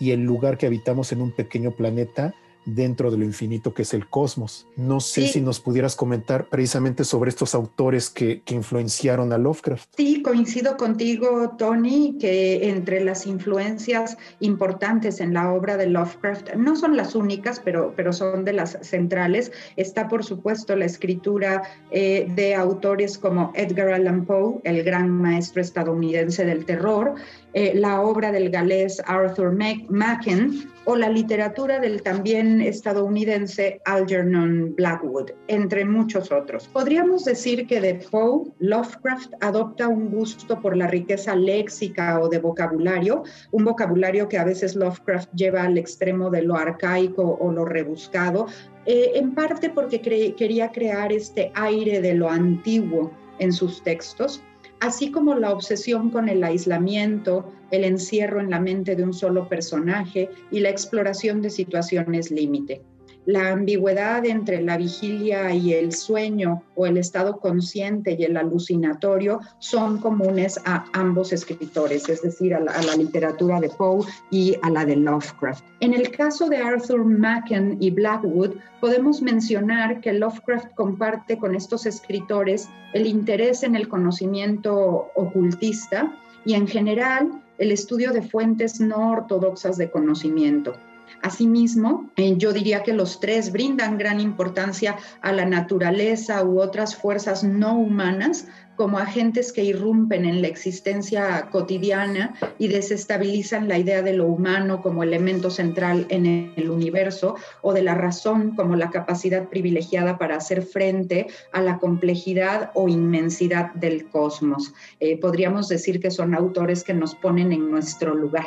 y 0.00 0.12
el 0.12 0.22
lugar 0.22 0.58
que 0.58 0.66
habitamos 0.66 1.12
en 1.12 1.20
un 1.20 1.32
pequeño 1.32 1.72
planeta 1.72 2.34
dentro 2.74 3.10
de 3.10 3.18
lo 3.18 3.24
infinito 3.24 3.74
que 3.74 3.82
es 3.82 3.94
el 3.94 4.08
cosmos. 4.08 4.66
No 4.76 5.00
sé 5.00 5.28
si 5.28 5.40
nos 5.40 5.60
pudieras 5.60 5.96
comentar 5.96 6.48
precisamente 6.48 7.04
sobre 7.04 7.30
estos 7.30 7.54
autores 7.54 8.10
que, 8.10 8.42
que, 8.42 8.54
influenciaron 8.54 9.32
a 9.32 9.38
Lovecraft. 9.38 9.90
Sí, 9.96 10.22
coincido 10.22 10.76
contigo, 10.76 11.54
Tony, 11.58 12.16
que 12.20 12.68
entre 12.68 13.02
las 13.04 13.26
influencias 13.26 14.16
importantes 14.40 15.20
en 15.20 15.34
la 15.34 15.52
obra 15.52 15.76
de 15.76 15.86
Lovecraft, 15.86 16.54
no 16.54 16.76
son 16.76 16.96
las 16.96 17.14
únicas, 17.14 17.60
pero, 17.64 17.92
pero 17.96 18.12
son 18.12 18.44
de 18.44 18.52
las 18.52 18.78
centrales, 18.82 19.52
está 19.76 20.08
por 20.08 20.24
supuesto 20.24 20.76
la 20.76 20.84
escritura 20.84 21.62
eh, 21.90 22.26
de 22.34 22.54
autores 22.54 23.18
como 23.18 23.52
Edgar 23.54 23.92
Allan 23.92 24.24
Poe, 24.26 24.60
el 24.64 24.82
gran 24.82 25.10
maestro 25.10 25.62
estadounidense 25.62 26.44
del 26.44 26.64
terror, 26.64 27.14
eh, 27.60 27.72
la 27.74 28.02
obra 28.02 28.30
del 28.30 28.50
galés 28.50 29.02
Arthur 29.04 29.52
Machen 29.88 30.70
o 30.84 30.94
la 30.94 31.08
literatura 31.08 31.80
del 31.80 32.04
también 32.04 32.60
estadounidense 32.60 33.80
Algernon 33.84 34.76
Blackwood, 34.76 35.32
entre 35.48 35.84
muchos 35.84 36.30
otros. 36.30 36.68
Podríamos 36.68 37.24
decir 37.24 37.66
que 37.66 37.80
de 37.80 37.94
Poe, 37.96 38.52
Lovecraft 38.60 39.32
adopta 39.40 39.88
un 39.88 40.08
gusto 40.08 40.60
por 40.60 40.76
la 40.76 40.86
riqueza 40.86 41.34
léxica 41.34 42.20
o 42.20 42.28
de 42.28 42.38
vocabulario, 42.38 43.24
un 43.50 43.64
vocabulario 43.64 44.28
que 44.28 44.38
a 44.38 44.44
veces 44.44 44.76
Lovecraft 44.76 45.28
lleva 45.34 45.64
al 45.64 45.78
extremo 45.78 46.30
de 46.30 46.42
lo 46.42 46.54
arcaico 46.54 47.38
o 47.40 47.50
lo 47.50 47.64
rebuscado, 47.64 48.46
eh, 48.86 49.10
en 49.16 49.34
parte 49.34 49.68
porque 49.68 50.00
quería 50.00 50.70
crear 50.70 51.12
este 51.12 51.50
aire 51.56 52.00
de 52.00 52.14
lo 52.14 52.30
antiguo 52.30 53.10
en 53.40 53.52
sus 53.52 53.82
textos 53.82 54.44
así 54.80 55.10
como 55.10 55.34
la 55.34 55.52
obsesión 55.52 56.10
con 56.10 56.28
el 56.28 56.42
aislamiento, 56.44 57.52
el 57.70 57.84
encierro 57.84 58.40
en 58.40 58.50
la 58.50 58.60
mente 58.60 58.96
de 58.96 59.04
un 59.04 59.12
solo 59.12 59.48
personaje 59.48 60.30
y 60.50 60.60
la 60.60 60.70
exploración 60.70 61.42
de 61.42 61.50
situaciones 61.50 62.30
límite. 62.30 62.82
La 63.28 63.50
ambigüedad 63.52 64.24
entre 64.24 64.62
la 64.62 64.78
vigilia 64.78 65.52
y 65.52 65.74
el 65.74 65.92
sueño 65.92 66.62
o 66.74 66.86
el 66.86 66.96
estado 66.96 67.40
consciente 67.40 68.16
y 68.18 68.24
el 68.24 68.38
alucinatorio 68.38 69.40
son 69.58 69.98
comunes 69.98 70.58
a 70.64 70.86
ambos 70.94 71.34
escritores, 71.34 72.08
es 72.08 72.22
decir, 72.22 72.54
a 72.54 72.60
la, 72.60 72.96
literatura 72.96 73.60
de 73.60 73.68
Poe 73.68 74.06
y 74.30 74.56
a 74.62 74.70
la 74.70 74.86
de 74.86 74.96
Lovecraft. 74.96 75.62
En 75.80 75.92
el 75.92 76.10
caso 76.10 76.48
de 76.48 76.56
Arthur 76.56 77.04
Machen 77.04 77.76
y 77.80 77.90
Blackwood, 77.90 78.54
podemos 78.80 79.20
mencionar 79.20 80.00
que 80.00 80.14
Lovecraft 80.14 80.74
comparte 80.74 81.36
con 81.36 81.54
estos 81.54 81.84
escritores 81.84 82.70
el 82.94 83.06
interés 83.06 83.62
en 83.62 83.76
el 83.76 83.88
conocimiento 83.88 85.10
ocultista 85.14 86.16
y 86.46 86.54
en 86.54 86.66
general 86.66 87.42
el 87.58 87.72
estudio 87.72 88.10
de 88.12 88.22
fuentes 88.22 88.80
no 88.80 89.10
ortodoxas 89.10 89.76
de 89.76 89.90
conocimiento. 89.90 90.72
Asimismo, 91.22 92.10
eh, 92.16 92.34
yo 92.36 92.52
diría 92.52 92.82
que 92.82 92.92
los 92.92 93.20
tres 93.20 93.52
brindan 93.52 93.98
gran 93.98 94.20
importancia 94.20 94.96
a 95.20 95.32
la 95.32 95.44
naturaleza 95.44 96.44
u 96.44 96.60
otras 96.60 96.96
fuerzas 96.96 97.44
no 97.44 97.78
humanas 97.78 98.46
como 98.78 99.00
agentes 99.00 99.52
que 99.52 99.64
irrumpen 99.64 100.24
en 100.24 100.40
la 100.40 100.46
existencia 100.46 101.48
cotidiana 101.50 102.36
y 102.58 102.68
desestabilizan 102.68 103.66
la 103.66 103.76
idea 103.76 104.02
de 104.02 104.12
lo 104.12 104.26
humano 104.26 104.82
como 104.82 105.02
elemento 105.02 105.50
central 105.50 106.06
en 106.10 106.52
el 106.54 106.70
universo 106.70 107.34
o 107.60 107.72
de 107.72 107.82
la 107.82 107.96
razón 107.96 108.54
como 108.54 108.76
la 108.76 108.90
capacidad 108.90 109.48
privilegiada 109.48 110.16
para 110.16 110.36
hacer 110.36 110.62
frente 110.62 111.26
a 111.50 111.60
la 111.60 111.78
complejidad 111.78 112.70
o 112.74 112.88
inmensidad 112.88 113.74
del 113.74 114.06
cosmos. 114.10 114.72
Eh, 115.00 115.18
podríamos 115.18 115.68
decir 115.68 115.98
que 115.98 116.12
son 116.12 116.32
autores 116.32 116.84
que 116.84 116.94
nos 116.94 117.16
ponen 117.16 117.52
en 117.52 117.72
nuestro 117.72 118.14
lugar. 118.14 118.46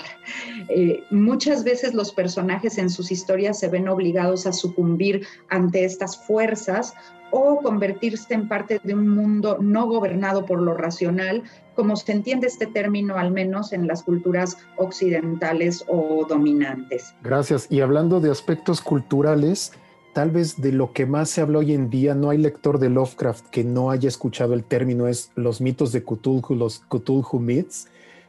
Eh, 0.70 1.04
muchas 1.12 1.66
veces 1.66 1.94
los 1.94 2.14
personajes 2.14 2.78
en 2.78 2.90
sus 2.90 3.12
historias 3.12 3.60
se 3.60 3.68
ven 3.68 3.90
obligados 3.90 4.48
a 4.48 4.54
sucumbir 4.54 5.28
ante 5.50 5.84
estas 5.84 6.26
fuerzas 6.26 6.94
o 7.32 7.58
convertirse 7.62 8.34
en 8.34 8.48
parte 8.48 8.80
de 8.84 8.94
un 8.94 9.08
mundo 9.08 9.58
no 9.60 9.88
gobernado 9.88 10.46
por 10.46 10.62
lo 10.62 10.74
racional, 10.74 11.44
como 11.76 11.96
se 11.96 12.12
entiende 12.12 12.48
este 12.48 12.68
término 12.68 13.18
al 13.18 13.32
menos 13.32 13.74
en 13.74 13.88
las 13.88 14.04
culturas 14.04 14.58
occidentales 14.78 15.84
o 15.88 16.26
dominantes. 16.28 17.16
Gracias. 17.24 17.68
Y 17.70 17.82
hablando 17.82 18.20
de 18.20 18.30
aspectos 18.30 18.82
culturales, 18.82 19.72
tal 20.14 20.32
vez 20.32 20.60
de 20.60 20.72
lo 20.72 20.94
que 20.94 21.06
más 21.06 21.30
se 21.30 21.42
habla 21.42 21.60
hoy 21.60 21.74
en 21.74 21.90
día, 21.90 22.14
no 22.14 22.30
hay 22.30 22.38
lector 22.38 22.80
de 22.80 22.90
Lovecraft 22.90 23.48
que 23.48 23.64
no 23.64 23.92
haya 23.92 24.10
escuchado 24.10 24.54
el 24.54 24.64
término, 24.64 25.08
es 25.08 25.32
los 25.36 25.62
mitos 25.62 25.92
de 25.92 26.04
Cthulhu, 26.04 26.56
los 26.56 26.80
Cthulhu 26.90 27.40
Myths. 27.40 27.88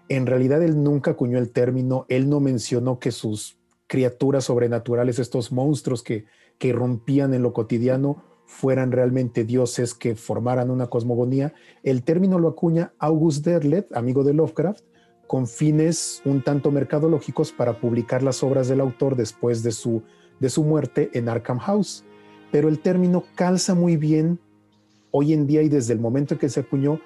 En 0.09 0.27
realidad 0.27 0.63
él 0.63 0.83
nunca 0.83 1.13
acuñó 1.13 1.39
el 1.39 1.51
término, 1.51 2.07
él 2.09 2.29
no 2.29 2.41
mencionó 2.41 2.99
que 2.99 3.11
sus 3.11 3.59
criaturas 3.87 4.45
sobrenaturales, 4.45 5.19
estos 5.19 5.53
monstruos 5.53 6.03
que, 6.03 6.25
que 6.59 6.69
irrumpían 6.69 7.35
en 7.35 7.43
lo 7.43 7.53
cotidiano, 7.53 8.23
fueran 8.53 8.93
realmente 8.93 9.45
dioses 9.45 9.95
que 9.95 10.15
formaran 10.15 10.71
una 10.71 10.87
cosmogonía. 10.87 11.55
El 11.83 12.05
término 12.05 12.39
lo 12.39 12.49
acuña 12.49 12.93
August 12.99 13.45
Derlet, 13.45 13.89
amigo 13.97 14.23
de 14.25 14.35
Lovecraft, 14.35 14.85
con 15.27 15.47
fines 15.47 16.21
un 16.27 16.45
tanto 16.45 16.71
mercadológicos 16.71 17.51
para 17.51 17.81
publicar 17.81 18.23
las 18.23 18.43
obras 18.43 18.69
del 18.69 18.81
autor 18.81 19.17
después 19.17 19.63
de 19.63 19.73
su, 19.73 20.03
de 20.39 20.51
su 20.51 20.63
muerte 20.65 21.11
en 21.15 21.31
Arkham 21.31 21.59
House. 21.59 22.05
Pero 22.53 22.69
el 22.69 22.79
término 22.81 23.25
calza 23.35 23.75
muy 23.75 23.97
bien 23.97 24.39
hoy 25.11 25.33
en 25.33 25.47
día 25.47 25.63
y 25.63 25.71
desde 25.71 25.95
el 25.95 25.99
momento 25.99 26.35
en 26.35 26.41
que 26.41 26.51
se 26.51 26.61
acuñó 26.61 27.01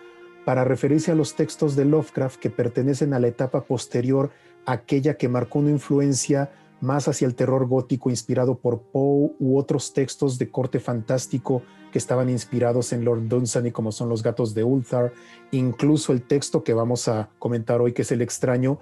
para 0.45 0.65
referirse 0.65 1.12
a 1.12 1.15
los 1.15 1.37
textos 1.37 1.76
de 1.76 1.85
Lovecraft 1.85 2.41
que 2.41 2.50
pertenecen 2.50 3.15
a 3.15 3.21
la 3.21 3.29
etapa 3.29 3.65
posterior, 3.65 4.31
aquella 4.67 5.15
que 5.15 5.29
marcó 5.29 5.61
una 5.61 5.71
influencia 5.71 6.50
más 6.80 7.09
hacia 7.09 7.26
el 7.26 7.35
terror 7.35 7.66
gótico 7.66 8.11
inspirado 8.11 8.59
por 8.59 8.83
Poe 8.83 9.33
u 9.38 9.59
otros 9.59 9.92
textos 9.92 10.38
de 10.38 10.50
corte 10.50 10.80
fantástico 10.80 11.62
que 11.90 11.99
estaban 11.99 12.28
inspirados 12.28 12.92
en 12.92 13.04
Lord 13.04 13.28
Dunsany 13.28 13.71
como 13.73 13.92
son 13.92 14.09
Los 14.09 14.23
gatos 14.23 14.54
de 14.54 14.64
Ulthar, 14.64 15.12
incluso 15.50 16.12
el 16.12 16.23
texto 16.23 16.62
que 16.64 16.75
vamos 16.75 17.09
a 17.09 17.30
comentar 17.38 17.80
hoy 17.80 17.92
que 17.92 18.02
es 18.02 18.12
El 18.12 18.23
extraño, 18.23 18.78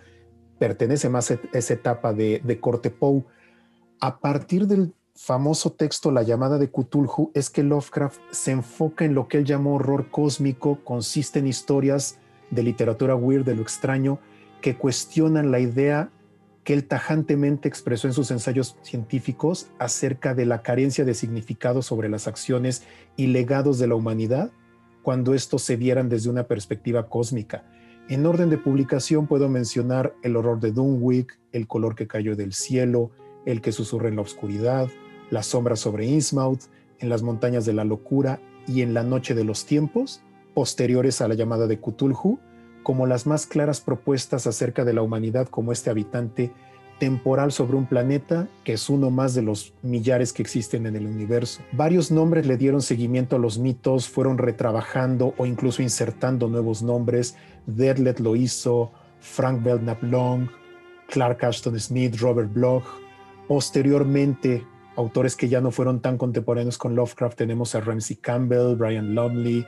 pertenece 0.58 1.08
más 1.08 1.30
a 1.30 1.38
esa 1.52 1.74
etapa 1.74 2.12
de, 2.12 2.40
de 2.44 2.60
corte 2.60 2.90
Poe. 2.90 3.24
A 4.00 4.18
partir 4.18 4.66
del 4.66 4.92
famoso 5.14 5.72
texto 5.72 6.10
La 6.10 6.22
llamada 6.22 6.58
de 6.58 6.68
Cthulhu 6.68 7.30
es 7.34 7.50
que 7.50 7.62
Lovecraft 7.62 8.20
se 8.30 8.50
enfoca 8.50 9.04
en 9.04 9.14
lo 9.14 9.28
que 9.28 9.38
él 9.38 9.44
llamó 9.44 9.76
horror 9.76 10.10
cósmico, 10.10 10.80
consiste 10.84 11.38
en 11.38 11.46
historias 11.46 12.18
de 12.50 12.62
literatura 12.62 13.14
weird, 13.14 13.44
de 13.44 13.54
lo 13.54 13.62
extraño, 13.62 14.18
que 14.60 14.76
cuestionan 14.76 15.50
la 15.50 15.60
idea 15.60 16.10
que 16.64 16.72
él 16.72 16.86
tajantemente 16.86 17.68
expresó 17.68 18.08
en 18.08 18.14
sus 18.14 18.30
ensayos 18.30 18.76
científicos 18.82 19.68
acerca 19.78 20.34
de 20.34 20.46
la 20.46 20.62
carencia 20.62 21.04
de 21.04 21.14
significado 21.14 21.82
sobre 21.82 22.08
las 22.08 22.26
acciones 22.26 22.82
y 23.16 23.28
legados 23.28 23.78
de 23.78 23.86
la 23.86 23.94
humanidad 23.94 24.50
cuando 25.02 25.34
estos 25.34 25.62
se 25.62 25.76
vieran 25.76 26.08
desde 26.08 26.30
una 26.30 26.44
perspectiva 26.44 27.08
cósmica. 27.08 27.64
En 28.08 28.24
orden 28.24 28.48
de 28.50 28.58
publicación 28.58 29.26
puedo 29.26 29.48
mencionar 29.48 30.14
El 30.22 30.36
horror 30.36 30.60
de 30.60 30.72
Dunwich, 30.72 31.38
El 31.52 31.66
color 31.66 31.94
que 31.94 32.06
cayó 32.06 32.34
del 32.34 32.54
cielo, 32.54 33.10
El 33.44 33.60
que 33.60 33.72
susurra 33.72 34.08
en 34.08 34.16
la 34.16 34.22
oscuridad, 34.22 34.88
Las 35.30 35.46
sombras 35.46 35.80
sobre 35.80 36.06
Innsmouth, 36.06 36.62
En 36.98 37.10
las 37.10 37.22
montañas 37.22 37.66
de 37.66 37.74
la 37.74 37.84
locura 37.84 38.40
y 38.66 38.80
En 38.80 38.94
la 38.94 39.02
noche 39.02 39.34
de 39.34 39.44
los 39.44 39.66
tiempos, 39.66 40.22
posteriores 40.54 41.20
a 41.20 41.28
la 41.28 41.34
llamada 41.34 41.66
de 41.66 41.78
Cthulhu, 41.78 42.38
como 42.84 43.06
las 43.06 43.26
más 43.26 43.46
claras 43.46 43.80
propuestas 43.80 44.46
acerca 44.46 44.84
de 44.84 44.92
la 44.92 45.02
humanidad 45.02 45.48
como 45.48 45.72
este 45.72 45.90
habitante 45.90 46.52
temporal 47.00 47.50
sobre 47.50 47.76
un 47.76 47.86
planeta 47.86 48.46
que 48.62 48.74
es 48.74 48.88
uno 48.88 49.10
más 49.10 49.34
de 49.34 49.42
los 49.42 49.74
millares 49.82 50.32
que 50.32 50.42
existen 50.42 50.86
en 50.86 50.94
el 50.94 51.06
universo. 51.06 51.60
Varios 51.72 52.12
nombres 52.12 52.46
le 52.46 52.56
dieron 52.56 52.82
seguimiento 52.82 53.36
a 53.36 53.38
los 53.40 53.58
mitos, 53.58 54.08
fueron 54.08 54.38
retrabajando 54.38 55.34
o 55.36 55.46
incluso 55.46 55.82
insertando 55.82 56.48
nuevos 56.48 56.82
nombres. 56.82 57.36
Deadlet 57.66 58.20
lo 58.20 58.36
hizo, 58.36 58.92
Frank 59.18 59.64
Belknap 59.64 60.02
Long, 60.04 60.48
Clark 61.08 61.44
Ashton 61.44 61.78
Smith, 61.80 62.16
Robert 62.20 62.52
Bloch. 62.52 62.84
Posteriormente, 63.48 64.64
autores 64.96 65.36
que 65.36 65.48
ya 65.48 65.60
no 65.60 65.70
fueron 65.70 66.00
tan 66.00 66.16
contemporáneos 66.16 66.78
con 66.78 66.94
Lovecraft, 66.94 67.36
tenemos 67.36 67.74
a 67.74 67.80
Ramsey 67.80 68.16
Campbell, 68.16 68.76
Brian 68.76 69.14
Lumley, 69.14 69.66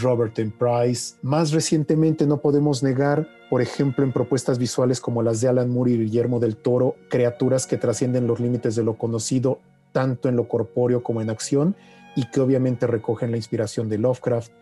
Robert 0.00 0.38
M. 0.38 0.52
Price. 0.58 1.14
Más 1.22 1.52
recientemente 1.52 2.26
no 2.26 2.38
podemos 2.38 2.82
negar, 2.82 3.28
por 3.50 3.60
ejemplo, 3.60 4.04
en 4.04 4.12
propuestas 4.12 4.58
visuales 4.58 5.00
como 5.00 5.22
las 5.22 5.40
de 5.40 5.48
Alan 5.48 5.70
Moore 5.70 5.92
y 5.92 5.98
Guillermo 5.98 6.40
del 6.40 6.56
Toro, 6.56 6.96
criaturas 7.08 7.66
que 7.66 7.76
trascienden 7.76 8.26
los 8.26 8.40
límites 8.40 8.74
de 8.76 8.84
lo 8.84 8.94
conocido, 8.94 9.60
tanto 9.92 10.28
en 10.28 10.36
lo 10.36 10.48
corpóreo 10.48 11.02
como 11.02 11.20
en 11.20 11.30
acción, 11.30 11.76
y 12.16 12.28
que 12.30 12.40
obviamente 12.40 12.86
recogen 12.86 13.30
la 13.30 13.36
inspiración 13.36 13.88
de 13.88 13.98
Lovecraft. 13.98 14.52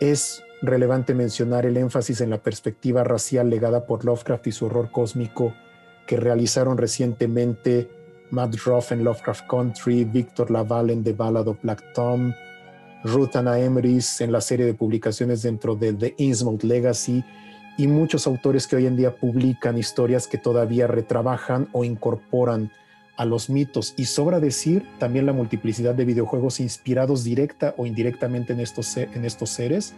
Es 0.00 0.42
relevante 0.62 1.14
mencionar 1.14 1.66
el 1.66 1.76
énfasis 1.76 2.20
en 2.20 2.30
la 2.30 2.38
perspectiva 2.38 3.04
racial 3.04 3.50
legada 3.50 3.86
por 3.86 4.04
Lovecraft 4.04 4.46
y 4.46 4.52
su 4.52 4.66
horror 4.66 4.90
cósmico 4.90 5.54
que 6.06 6.16
realizaron 6.16 6.76
recientemente 6.76 7.88
Matt 8.30 8.56
Ruff 8.64 8.92
en 8.92 9.04
Lovecraft 9.04 9.46
Country, 9.48 10.04
Victor 10.04 10.50
Laval 10.50 10.90
en 10.90 11.04
The 11.04 11.12
Ballad 11.12 11.48
of 11.48 11.62
Black 11.62 11.92
Tom, 11.94 12.32
Ruth 13.04 13.36
Anna 13.36 13.58
Emrys 13.58 14.20
en 14.20 14.32
la 14.32 14.40
serie 14.40 14.66
de 14.66 14.74
publicaciones 14.74 15.42
dentro 15.42 15.74
de 15.74 15.92
The 15.92 16.14
Innsmouth 16.18 16.64
Legacy 16.64 17.24
y 17.78 17.86
muchos 17.86 18.26
autores 18.26 18.66
que 18.66 18.76
hoy 18.76 18.86
en 18.86 18.96
día 18.96 19.16
publican 19.16 19.78
historias 19.78 20.26
que 20.26 20.36
todavía 20.36 20.86
retrabajan 20.86 21.68
o 21.72 21.84
incorporan 21.84 22.70
a 23.16 23.24
los 23.24 23.48
mitos. 23.48 23.94
Y 23.96 24.04
sobra 24.04 24.40
decir 24.40 24.86
también 24.98 25.26
la 25.26 25.32
multiplicidad 25.32 25.94
de 25.94 26.04
videojuegos 26.04 26.60
inspirados 26.60 27.24
directa 27.24 27.74
o 27.78 27.86
indirectamente 27.86 28.52
en 28.52 28.60
estos, 28.60 28.96
en 28.96 29.24
estos 29.24 29.50
seres. 29.50 29.94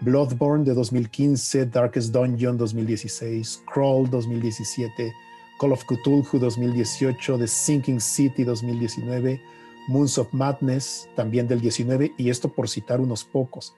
Bloodborne 0.00 0.64
de 0.64 0.74
2015, 0.74 1.66
Darkest 1.66 2.12
Dungeon 2.12 2.58
2016, 2.58 3.62
Crawl 3.72 4.08
2017, 4.10 5.12
Call 5.58 5.72
of 5.72 5.84
Cthulhu 5.84 6.38
2018, 6.38 7.38
The 7.38 7.46
Sinking 7.46 8.00
City 8.00 8.44
2019, 8.44 9.40
Moons 9.86 10.18
of 10.18 10.32
Madness, 10.32 11.08
también 11.14 11.48
del 11.48 11.60
19, 11.60 12.12
y 12.16 12.30
esto 12.30 12.48
por 12.48 12.68
citar 12.68 13.00
unos 13.00 13.24
pocos. 13.24 13.74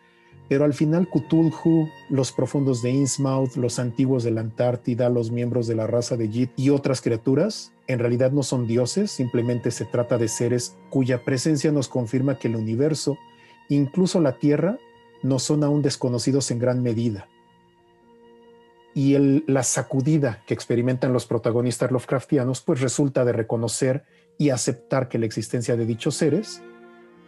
Pero 0.49 0.65
al 0.65 0.73
final 0.73 1.09
Cthulhu, 1.09 1.89
los 2.09 2.33
profundos 2.33 2.81
de 2.83 2.91
Innsmouth, 2.91 3.57
los 3.57 3.79
antiguos 3.79 4.25
de 4.25 4.31
la 4.31 4.41
Antártida, 4.41 5.11
los 5.11 5.31
miembros 5.31 5.67
de 5.67 5.75
la 5.75 5.87
raza 5.87 6.17
de 6.17 6.29
Jit 6.29 6.51
y 6.57 6.71
otras 6.71 7.03
criaturas, 7.03 7.73
en 7.87 7.99
realidad 7.99 8.33
no 8.33 8.43
son 8.43 8.67
dioses, 8.67 9.11
simplemente 9.11 9.71
se 9.71 9.85
trata 9.85 10.17
de 10.17 10.29
seres 10.29 10.77
cuya 10.89 11.23
presencia 11.23 11.71
nos 11.71 11.89
confirma 11.89 12.39
que 12.39 12.49
el 12.49 12.57
universo, 12.57 13.19
incluso 13.69 14.21
la 14.21 14.39
Tierra, 14.39 14.79
no 15.23 15.39
son 15.39 15.65
aún 15.65 15.83
desconocidos 15.83 16.51
en 16.51 16.59
gran 16.59 16.83
medida. 16.83 17.29
Y 18.95 19.17
la 19.47 19.63
sacudida 19.63 20.43
que 20.47 20.55
experimentan 20.55 21.13
los 21.13 21.27
protagonistas 21.27 21.91
Lovecraftianos, 21.91 22.63
pues 22.63 22.81
resulta 22.81 23.25
de 23.25 23.33
reconocer 23.33 24.05
y 24.39 24.51
aceptar 24.51 25.09
que 25.09 25.19
la 25.19 25.27
existencia 25.27 25.77
de 25.77 25.85
dichos 25.85 26.15
seres 26.15 26.63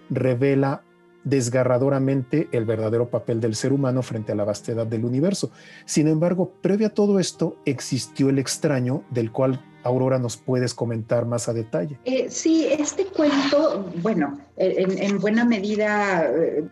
revela 0.08 0.84
desgarradoramente 1.24 2.48
el 2.52 2.64
verdadero 2.64 3.10
papel 3.10 3.40
del 3.40 3.54
ser 3.54 3.72
humano 3.72 4.02
frente 4.02 4.32
a 4.32 4.34
la 4.34 4.44
vastedad 4.44 4.86
del 4.86 5.04
universo. 5.04 5.50
Sin 5.84 6.08
embargo, 6.08 6.54
previo 6.62 6.86
a 6.86 6.90
todo 6.90 7.18
esto 7.18 7.56
existió 7.66 8.30
el 8.30 8.38
extraño 8.38 9.04
del 9.10 9.30
cual 9.30 9.60
Aurora 9.82 10.18
nos 10.18 10.36
puedes 10.36 10.74
comentar 10.74 11.26
más 11.26 11.48
a 11.48 11.52
detalle. 11.52 11.98
Eh, 12.04 12.26
sí, 12.28 12.66
este 12.70 13.06
cuento, 13.06 13.90
bueno, 14.02 14.38
en, 14.56 15.18
buena 15.18 15.44
medida 15.44 16.30
eh, 16.30 16.64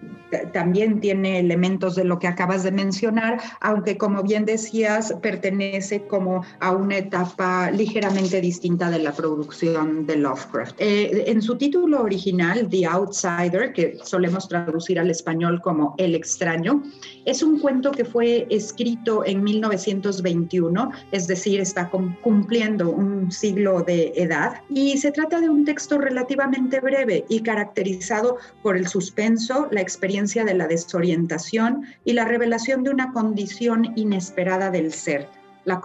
también 0.52 1.00
tiene 1.00 1.38
elementos 1.38 1.94
de 1.94 2.04
lo 2.04 2.18
que 2.18 2.26
acabas 2.26 2.62
de 2.62 2.70
mencionar, 2.70 3.40
aunque 3.60 3.96
como 3.96 4.22
bien 4.22 4.44
decías, 4.44 5.14
pertenece 5.22 6.06
como 6.06 6.44
a 6.60 6.72
una 6.72 6.98
etapa 6.98 7.70
ligeramente 7.70 8.40
distinta 8.40 8.90
de 8.90 8.98
la 8.98 9.12
producción 9.12 10.06
de 10.06 10.16
Lovecraft. 10.16 10.76
Eh, 10.78 11.24
en 11.28 11.40
su 11.40 11.56
título 11.56 12.02
original, 12.02 12.68
The 12.68 12.86
Outsider, 12.86 13.72
que 13.72 13.96
solemos 14.02 14.48
traducir 14.48 14.98
al 14.98 15.10
español 15.10 15.60
como 15.62 15.94
El 15.96 16.14
extraño, 16.14 16.82
es 17.24 17.42
un 17.42 17.58
cuento 17.58 17.90
que 17.90 18.04
fue 18.04 18.46
escrito 18.50 19.24
en 19.24 19.42
1921, 19.42 20.90
es 21.12 21.26
decir, 21.26 21.60
está 21.60 21.90
cumpliendo 22.22 22.90
un 22.98 23.30
siglo 23.30 23.82
de 23.82 24.12
edad, 24.16 24.60
y 24.68 24.98
se 24.98 25.12
trata 25.12 25.40
de 25.40 25.48
un 25.48 25.64
texto 25.64 25.98
relativamente 25.98 26.80
breve 26.80 27.24
y 27.28 27.40
caracterizado 27.40 28.38
por 28.62 28.76
el 28.76 28.88
suspenso, 28.88 29.68
la 29.70 29.80
experiencia 29.80 30.44
de 30.44 30.54
la 30.54 30.66
desorientación 30.66 31.84
y 32.04 32.12
la 32.12 32.24
revelación 32.24 32.82
de 32.82 32.90
una 32.90 33.12
condición 33.12 33.92
inesperada 33.96 34.70
del 34.70 34.92
ser 34.92 35.28
la 35.68 35.82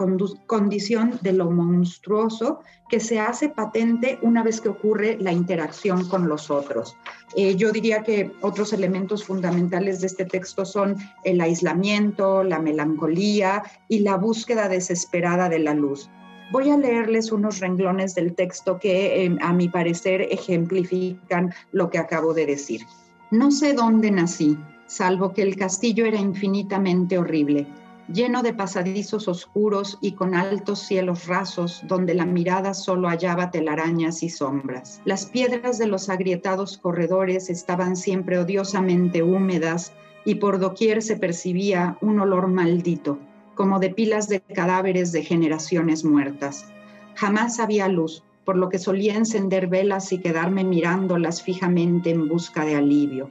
condición 0.48 1.20
de 1.22 1.34
lo 1.34 1.51
monstruoso 1.51 2.62
que 2.88 3.01
se 3.01 3.20
hace 3.20 3.50
patente 3.50 4.17
una 4.22 4.41
vez 4.41 4.62
que 4.62 4.70
ocurre 4.70 5.17
la 5.20 5.34
interacción 5.34 6.08
con 6.08 6.29
los 6.29 6.50
otros. 6.50 6.96
Eh, 7.36 7.58
yo 7.58 7.70
diría 7.74 8.01
que 8.01 8.32
otros 8.39 8.72
elementos 8.72 9.25
fundamentales 9.25 10.00
de 10.00 10.08
este 10.08 10.24
texto 10.24 10.63
son 10.63 10.96
el 11.25 11.41
aislamiento, 11.41 12.46
la 12.46 12.60
melancolía 12.60 13.63
y 13.89 14.00
la 14.00 14.15
búsqueda 14.15 14.70
desesperada 14.70 15.50
de 15.50 15.60
la 15.60 15.74
luz. 15.74 16.10
Voy 16.53 16.69
a 16.69 16.77
leerles 16.77 17.31
unos 17.31 17.62
renglones 17.62 18.13
del 18.13 18.36
texto 18.36 18.77
que, 18.77 19.25
eh, 19.25 19.36
a 19.41 19.53
mi 19.53 19.69
parecer, 19.69 20.22
ejemplifican 20.22 21.51
lo 21.72 21.89
que 21.89 21.98
acabo 21.98 22.36
de 22.36 22.45
decir. 22.45 22.81
No 23.31 23.50
sé 23.50 23.74
dónde 23.74 24.12
nací, 24.12 24.55
salvo 24.86 25.33
que 25.33 25.41
el 25.41 25.55
castillo 25.55 26.05
era 26.05 26.19
infinitamente 26.19 27.17
horrible, 27.17 27.65
lleno 28.07 28.43
de 28.43 28.53
pasadizos 28.53 29.27
oscuros 29.27 29.98
y 30.00 30.12
con 30.12 30.36
altos 30.36 30.77
cielos 30.77 31.25
rasos 31.25 31.81
donde 31.88 32.13
la 32.13 32.27
mirada 32.27 32.75
solo 32.75 33.07
hallaba 33.07 33.50
telarañas 33.50 34.22
y 34.22 34.29
sombras. 34.29 35.01
Las 35.05 35.25
piedras 35.25 35.79
de 35.79 35.88
los 35.88 36.07
agrietados 36.07 36.77
corredores 36.77 37.50
estaban 37.50 37.95
siempre 37.95 38.38
odiosamente 38.38 39.24
húmedas 39.24 39.91
y 40.24 40.36
por 40.36 40.60
doquier 40.60 41.01
se 41.01 41.15
percibía 41.15 41.98
un 42.00 42.19
olor 42.19 42.45
maldito 42.45 43.17
como 43.55 43.79
de 43.79 43.89
pilas 43.89 44.27
de 44.27 44.41
cadáveres 44.41 45.12
de 45.12 45.24
generaciones 45.24 46.03
muertas. 46.03 46.65
Jamás 47.15 47.60
había 47.60 47.88
luz, 47.88 48.24
por 48.45 48.57
lo 48.57 48.69
que 48.69 48.79
solía 48.79 49.15
encender 49.15 49.67
velas 49.67 50.12
y 50.12 50.19
quedarme 50.19 50.63
mirándolas 50.63 51.41
fijamente 51.41 52.10
en 52.10 52.27
busca 52.27 52.65
de 52.65 52.75
alivio. 52.75 53.29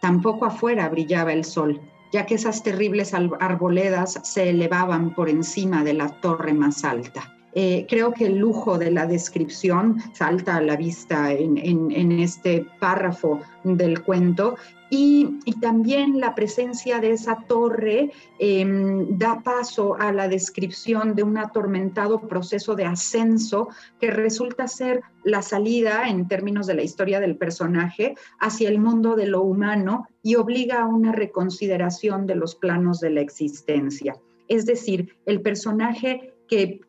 Tampoco 0.00 0.44
afuera 0.44 0.88
brillaba 0.88 1.32
el 1.32 1.44
sol, 1.44 1.80
ya 2.12 2.26
que 2.26 2.34
esas 2.34 2.62
terribles 2.62 3.14
arboledas 3.14 4.20
se 4.22 4.50
elevaban 4.50 5.14
por 5.14 5.28
encima 5.28 5.82
de 5.82 5.94
la 5.94 6.08
torre 6.20 6.52
más 6.52 6.84
alta. 6.84 7.34
Eh, 7.56 7.86
creo 7.88 8.12
que 8.12 8.26
el 8.26 8.36
lujo 8.38 8.78
de 8.78 8.90
la 8.90 9.06
descripción 9.06 10.02
salta 10.12 10.56
a 10.56 10.60
la 10.60 10.76
vista 10.76 11.32
en, 11.32 12.12
este 12.12 12.66
párrafo 12.80 13.40
del 13.62 14.02
cuento 14.02 14.56
y, 14.94 15.52
también 15.60 16.20
la 16.20 16.34
presencia 16.34 17.00
de 17.00 17.12
esa 17.12 17.38
torre 17.48 18.12
em, 18.38 19.18
da 19.18 19.40
paso 19.42 19.96
a 19.98 20.12
la 20.12 20.28
descripción 20.28 21.14
de 21.14 21.22
un 21.22 21.38
atormentado 21.38 22.20
proceso 22.28 22.74
de 22.74 22.84
ascenso 22.84 23.68
que 23.98 24.10
resulta 24.10 24.68
ser 24.68 25.02
la 25.24 25.42
salida 25.42 26.08
en 26.08 26.28
términos 26.28 26.66
de 26.66 26.74
la 26.74 26.82
historia 26.82 27.18
del 27.18 27.36
personaje 27.36 28.14
hacia 28.38 28.68
el 28.68 28.78
mundo 28.78 29.16
de 29.16 29.26
lo 29.26 29.42
humano 29.42 30.06
y 30.22 30.36
obliga 30.36 30.82
a 30.82 30.86
una 30.86 31.12
reconsideración 31.12 32.26
de 32.26 32.36
los 32.36 32.54
planos 32.54 33.00
de 33.00 33.10
la 33.10 33.20
existencia. 33.20 34.16
Es 34.48 34.66
decir, 34.66 35.16
el 35.24 35.40
personaje 35.40 36.33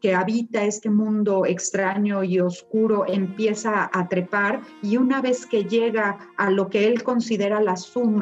que, 0.02 0.16
habita 0.16 0.64
este 0.64 0.90
mundo 0.90 1.46
extraño 1.46 2.24
y 2.24 2.40
oscuro 2.40 3.06
empieza 3.08 3.90
a 3.92 4.08
trepar 4.08 4.62
y 4.82 4.98
una 4.98 5.22
vez 5.22 5.46
que 5.46 5.64
llega 5.64 6.20
a 6.38 6.52
lo 6.52 6.70
que 6.70 6.88
él 6.88 7.04
considera 7.04 7.60
la, 7.62 7.76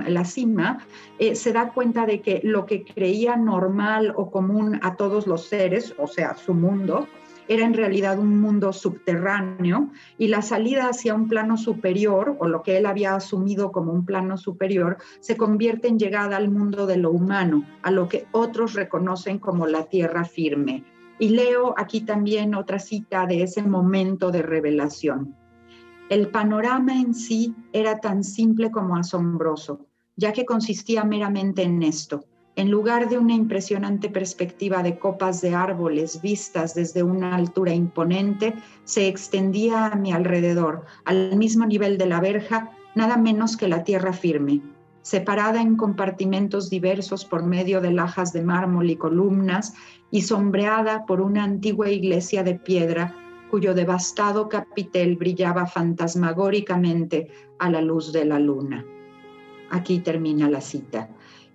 la 0.08 0.26
cima, 0.26 0.86
eh, 1.20 1.36
se 1.36 1.52
da 1.52 1.74
cuenta 1.74 2.06
de 2.06 2.22
que 2.22 2.40
lo 2.44 2.66
que 2.66 2.84
creía 2.84 3.36
normal 3.36 4.14
o 4.16 4.32
común 4.32 4.80
a 4.82 4.96
todos 4.96 5.28
los 5.28 5.46
seres, 5.46 5.94
o 5.98 6.08
sea, 6.08 6.36
su 6.36 6.54
mundo, 6.54 7.08
era 7.50 7.66
en 7.66 7.74
realidad 7.74 8.20
un 8.20 8.40
mundo 8.40 8.72
subterráneo 8.72 9.90
y 10.18 10.30
la 10.30 10.42
salida 10.42 10.88
hacia 10.88 11.14
un 11.14 11.28
plano 11.28 11.58
superior, 11.58 12.38
o 12.40 12.48
lo 12.48 12.64
que 12.64 12.78
él 12.78 12.86
había 12.86 13.16
asumido 13.16 13.74
como 13.74 13.92
un 13.92 14.06
plano 14.06 14.38
superior, 14.38 14.98
se 15.20 15.36
convierte 15.36 15.90
en 15.90 16.00
llegada 16.00 16.38
al 16.38 16.50
mundo 16.50 16.86
de 16.88 16.98
lo 16.98 17.12
humano, 17.12 17.66
a 17.82 17.92
lo 17.92 18.08
que 18.08 18.28
otros 18.32 18.74
reconocen 18.74 19.40
como 19.40 19.68
la 19.68 19.84
tierra 19.84 20.24
firme. 20.24 20.86
Y 21.20 21.30
leo 21.30 21.74
aquí 21.78 22.02
también 22.02 22.56
otra 22.56 22.80
cita 22.80 23.26
de 23.26 23.44
ese 23.44 23.62
momento 23.64 24.32
de 24.32 24.42
revelación. 24.42 25.36
El 26.10 26.30
panorama 26.30 26.94
en 26.94 27.14
sí 27.14 27.56
era 27.72 28.00
tan 28.00 28.24
simple 28.24 28.72
como 28.72 28.96
asombroso, 28.96 29.88
ya 30.16 30.34
que 30.34 30.46
consistía 30.46 31.04
meramente 31.04 31.64
en 31.64 31.82
esto. 31.82 32.26
En 32.56 32.70
lugar 32.70 33.10
de 33.10 33.18
una 33.18 33.34
impresionante 33.34 34.10
perspectiva 34.10 34.84
de 34.84 35.00
copas 35.00 35.42
de 35.42 35.56
árboles 35.56 36.22
vistas 36.22 36.76
desde 36.76 37.02
una 37.02 37.36
altura 37.36 37.74
imponente, 37.74 38.54
se 38.84 39.08
extendía 39.08 39.88
a 39.88 39.96
mi 39.96 40.12
alrededor, 40.12 40.86
al 41.06 41.36
mismo 41.36 41.66
nivel 41.66 41.98
de 41.98 42.06
la 42.06 42.20
verja, 42.20 42.70
nada 42.94 43.18
menos 43.18 43.58
que 43.58 43.68
la 43.68 43.84
tierra 43.84 44.14
firme, 44.14 44.62
separada 45.04 45.62
en 45.62 45.76
compartimentos 45.76 46.70
diversos 46.70 47.26
por 47.26 47.44
medio 47.44 47.80
de 47.82 47.92
lajas 47.92 48.34
de 48.34 48.42
mármol 48.42 48.90
y 48.90 48.96
columnas 48.96 49.74
y 50.10 50.24
sombreada 50.24 51.06
por 51.06 51.22
una 51.22 51.44
antigua 51.44 51.90
iglesia 51.90 52.42
de 52.44 52.56
piedra 52.56 53.16
cuyo 53.52 53.76
devastado 53.76 54.50
capitel 54.50 55.16
brillaba 55.16 55.68
fantasmagóricamente 55.68 57.28
a 57.60 57.70
la 57.70 57.82
luz 57.82 58.12
de 58.12 58.26
la 58.26 58.40
luna. 58.40 58.84
Aquí 59.70 60.00
termina 60.00 60.50
la 60.50 60.62
cita. 60.62 61.10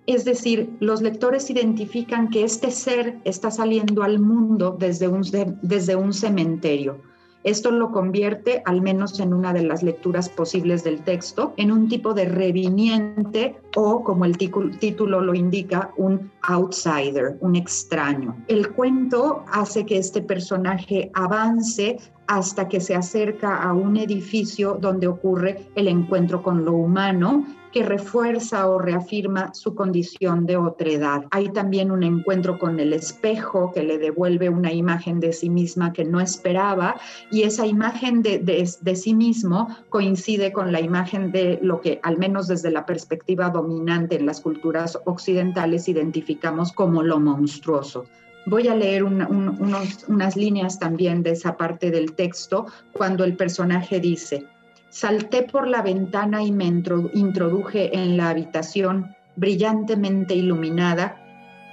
Es 0.05 0.23
decir, 0.25 0.69
los 0.79 1.01
lectores 1.01 1.49
identifican 1.49 2.29
que 2.29 2.43
este 2.43 2.71
ser 2.71 3.19
está 3.25 3.51
saliendo 3.51 4.03
al 4.03 4.19
mundo 4.19 4.77
desde 4.79 5.07
un, 5.07 5.23
desde 5.61 5.95
un 5.95 6.13
cementerio, 6.13 7.01
esto 7.43 7.71
lo 7.71 7.91
convierte, 7.91 8.61
al 8.65 8.81
menos 8.81 9.19
en 9.19 9.33
una 9.33 9.53
de 9.53 9.63
las 9.63 9.81
lecturas 9.81 10.29
posibles 10.29 10.83
del 10.83 11.01
texto, 11.01 11.53
en 11.57 11.71
un 11.71 11.87
tipo 11.87 12.13
de 12.13 12.25
reviniente 12.25 13.55
o, 13.75 14.03
como 14.03 14.25
el 14.25 14.37
título 14.37 15.21
lo 15.21 15.33
indica, 15.33 15.91
un 15.97 16.31
outsider, 16.43 17.37
un 17.39 17.55
extraño. 17.55 18.35
El 18.47 18.71
cuento 18.73 19.45
hace 19.51 19.85
que 19.85 19.97
este 19.97 20.21
personaje 20.21 21.11
avance 21.13 21.97
hasta 22.27 22.67
que 22.67 22.79
se 22.79 22.93
acerca 22.93 23.63
a 23.63 23.73
un 23.73 23.97
edificio 23.97 24.77
donde 24.79 25.07
ocurre 25.07 25.67
el 25.75 25.87
encuentro 25.87 26.43
con 26.43 26.63
lo 26.63 26.73
humano 26.73 27.45
que 27.71 27.83
refuerza 27.83 28.67
o 28.67 28.79
reafirma 28.79 29.53
su 29.53 29.75
condición 29.75 30.45
de 30.45 30.57
otredad. 30.57 31.25
Hay 31.31 31.49
también 31.49 31.91
un 31.91 32.03
encuentro 32.03 32.57
con 32.57 32.79
el 32.79 32.93
espejo 32.93 33.71
que 33.73 33.83
le 33.83 33.97
devuelve 33.97 34.49
una 34.49 34.73
imagen 34.73 35.19
de 35.19 35.33
sí 35.33 35.49
misma 35.49 35.93
que 35.93 36.05
no 36.05 36.19
esperaba 36.19 36.99
y 37.31 37.43
esa 37.43 37.65
imagen 37.65 38.21
de, 38.21 38.39
de, 38.39 38.95
sí 38.95 39.13
mismo 39.13 39.67
coincide 39.89 40.51
con 40.51 40.71
la 40.71 40.81
imagen 40.81 41.31
de 41.31 41.59
lo 41.61 41.81
que 41.81 41.99
al 42.03 42.17
menos 42.17 42.47
desde 42.47 42.71
la 42.71 42.85
perspectiva 42.85 43.49
dominante 43.49 44.15
en 44.15 44.25
las 44.25 44.41
culturas 44.41 44.97
occidentales 45.05 45.87
identificamos 45.87 46.71
como 46.71 47.03
lo 47.03 47.19
monstruoso. 47.19 48.05
Voy 48.45 48.67
a 48.67 48.75
leer 48.75 49.03
unas 49.03 50.35
líneas 50.35 50.79
también 50.79 51.21
de 51.21 51.31
esa 51.31 51.55
parte 51.57 51.91
del 51.91 52.13
texto 52.13 52.65
cuando 52.93 53.23
el 53.23 53.35
personaje 53.35 53.99
dice, 53.99 54.47
Salté 54.91 55.43
por 55.43 55.67
la 55.67 55.83
ventana 55.83 56.41
y 56.41 56.51
me 56.51 56.65
introduje 56.65 57.95
en 57.95 58.17
la 58.17 58.29
habitación 58.29 59.15
brillantemente 59.35 60.33
iluminada, 60.33 61.15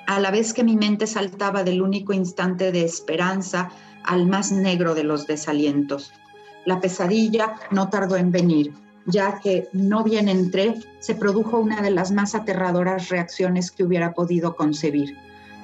a 0.07 0.21
la 0.21 0.31
vez 0.31 0.53
que 0.53 0.63
mi 0.63 0.77
mente 0.77 1.07
saltaba 1.07 1.65
del 1.65 1.81
único 1.81 2.13
instante 2.13 2.73
de 2.73 2.85
esperanza 2.85 3.71
al 4.05 4.27
más 4.27 4.53
negro 4.53 4.95
de 4.95 5.05
los 5.05 5.27
desalientos. 5.27 6.13
La 6.67 6.79
pesadilla 6.79 7.55
no 7.71 7.89
tardó 7.89 8.17
en 8.17 8.33
venir, 8.33 8.75
ya 9.07 9.41
que 9.41 9.67
no 9.73 10.05
bien 10.05 10.29
entré, 10.29 10.75
se 10.99 11.15
produjo 11.15 11.59
una 11.59 11.81
de 11.81 11.93
las 11.93 12.13
más 12.13 12.35
aterradoras 12.35 13.09
reacciones 13.09 13.71
que 13.71 13.85
hubiera 13.85 14.13
podido 14.13 14.57
concebir. 14.57 15.17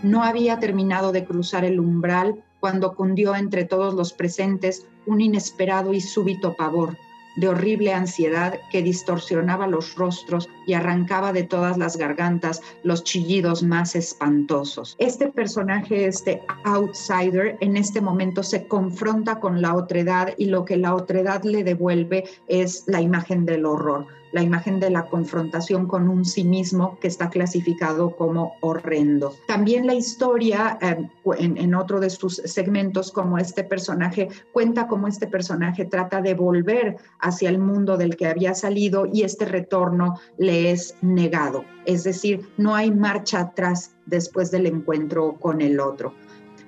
No 0.03 0.25
había 0.25 0.59
terminado 0.59 1.13
de 1.13 1.27
cruzar 1.27 1.67
el 1.67 1.79
umbral 1.79 2.43
cuando 2.61 2.95
cundió 2.95 3.37
entre 3.37 3.65
todos 3.65 3.93
los 3.93 4.15
presentes 4.15 4.87
un 5.07 5.21
inesperado 5.21 5.93
y 5.93 6.01
súbito 6.01 6.55
pavor 6.57 6.97
de 7.37 7.49
horrible 7.49 7.93
ansiedad 7.93 8.61
que 8.71 8.83
distorsionaba 8.83 9.67
los 9.67 9.95
rostros 9.95 10.49
y 10.67 10.75
arrancaba 10.75 11.33
de 11.33 11.43
todas 11.43 11.79
las 11.79 11.97
gargantas 11.97 12.61
los 12.83 13.05
chillidos 13.05 13.63
más 13.63 13.95
espantosos. 13.95 14.97
Este 14.99 15.29
personaje, 15.29 16.07
este 16.07 16.43
outsider, 16.65 17.57
en 17.61 17.77
este 17.77 18.01
momento 18.01 18.43
se 18.43 18.67
confronta 18.67 19.41
con 19.41 19.61
la 19.61 19.75
otredad 19.75 20.35
y 20.39 20.47
lo 20.47 20.65
que 20.65 20.77
la 20.77 20.95
otredad 20.95 21.43
le 21.45 21.65
devuelve 21.65 22.25
es 22.49 22.85
la 22.87 23.01
imagen 23.01 23.45
del 23.45 23.67
horror 23.67 24.07
la 24.33 24.43
imagen 24.43 24.81
de 24.81 24.91
la 24.91 25.05
confrontación 25.05 25.87
con 25.87 26.09
un 26.09 26.25
sí 26.25 26.43
mismo 26.43 26.99
que 27.01 27.09
está 27.09 27.31
clasificado 27.31 28.17
como 28.17 28.55
horrendo. 28.61 29.35
También 29.47 29.87
la 29.87 29.95
historia, 29.95 30.79
eh, 30.81 31.09
en, 31.39 31.75
otro 31.75 32.01
de 32.01 32.11
sus 32.11 32.37
segmentos, 32.37 33.13
como 33.13 33.39
este 33.39 33.63
personaje, 33.63 34.29
cuenta 34.53 34.89
cómo 34.89 35.07
este 35.07 35.27
personaje 35.27 35.85
trata 35.85 36.21
de 36.21 36.35
volver 36.35 36.97
hacia 37.21 37.51
el 37.51 37.59
mundo 37.59 37.97
del 37.97 38.17
que 38.17 38.27
había 38.27 38.55
salido 38.55 39.07
y 39.07 39.23
este 39.23 39.45
retorno 39.45 40.19
le 40.39 40.52
es 40.53 40.95
negado. 41.01 41.65
Es 41.87 42.05
decir, 42.05 42.49
no 42.57 42.75
hay 42.75 42.91
marcha 42.91 43.41
atrás 43.41 43.95
después 44.07 44.51
del 44.51 44.67
encuentro 44.67 45.35
con 45.41 45.61
el 45.61 45.81
otro. 45.81 46.15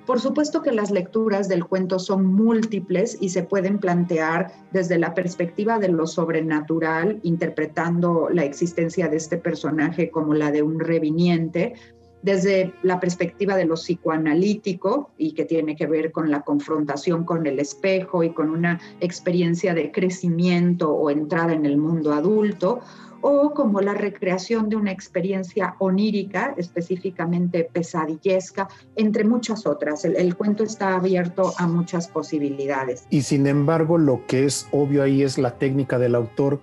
Por 0.05 0.19
supuesto 0.19 0.61
que 0.61 0.71
las 0.71 0.91
lecturas 0.91 1.47
del 1.47 1.65
cuento 1.65 1.97
son 1.97 2.25
múltiples 2.25 3.17
y 3.19 3.29
se 3.29 3.41
pueden 3.41 3.79
plantear 3.79 4.51
desde 4.71 4.99
la 4.99 5.15
perspectiva 5.15 5.79
de 5.79 5.89
lo 5.89 6.05
sobrenatural, 6.05 7.19
interpretando 7.23 8.29
la 8.31 8.43
existencia 8.43 9.07
de 9.07 9.17
este 9.17 9.37
personaje 9.37 10.11
como 10.11 10.35
la 10.35 10.51
de 10.51 10.61
un 10.61 10.79
reviniente, 10.79 11.73
desde 12.21 12.73
la 12.81 12.99
perspectiva 12.99 13.55
de 13.55 13.65
lo 13.65 13.75
psicoanalítico 13.75 15.11
y 15.17 15.33
que 15.33 15.45
tiene 15.45 15.75
que 15.75 15.85
ver 15.85 16.11
con 16.11 16.31
la 16.31 16.41
confrontación 16.41 17.23
con 17.23 17.45
el 17.45 17.59
espejo 17.59 18.23
y 18.23 18.33
con 18.33 18.49
una 18.49 18.79
experiencia 18.99 19.75
de 19.75 19.91
crecimiento 19.91 20.91
o 20.91 21.11
entrada 21.11 21.53
en 21.53 21.65
el 21.67 21.77
mundo 21.77 22.13
adulto, 22.13 22.79
o 23.27 23.55
como 23.55 23.81
la 23.81 23.95
recreación 23.95 24.69
de 24.69 24.75
una 24.75 24.91
experiencia 24.91 25.75
onírica, 25.79 26.53
específicamente 26.57 27.67
pesadillesca, 27.73 28.67
entre 28.95 29.23
muchas 29.23 29.65
otras. 29.65 30.05
El, 30.05 30.35
cuento 30.35 30.63
está 30.63 30.95
abierto 30.95 31.51
a 31.57 31.65
muchas 31.65 32.07
posibilidades. 32.07 33.07
Y 33.09 33.23
sin 33.23 33.47
embargo, 33.47 33.97
lo 33.97 34.23
que 34.27 34.45
es 34.45 34.67
obvio 34.71 35.01
ahí 35.01 35.23
es 35.23 35.39
la 35.39 35.57
técnica 35.57 35.97
del 35.97 36.13
autor, 36.13 36.61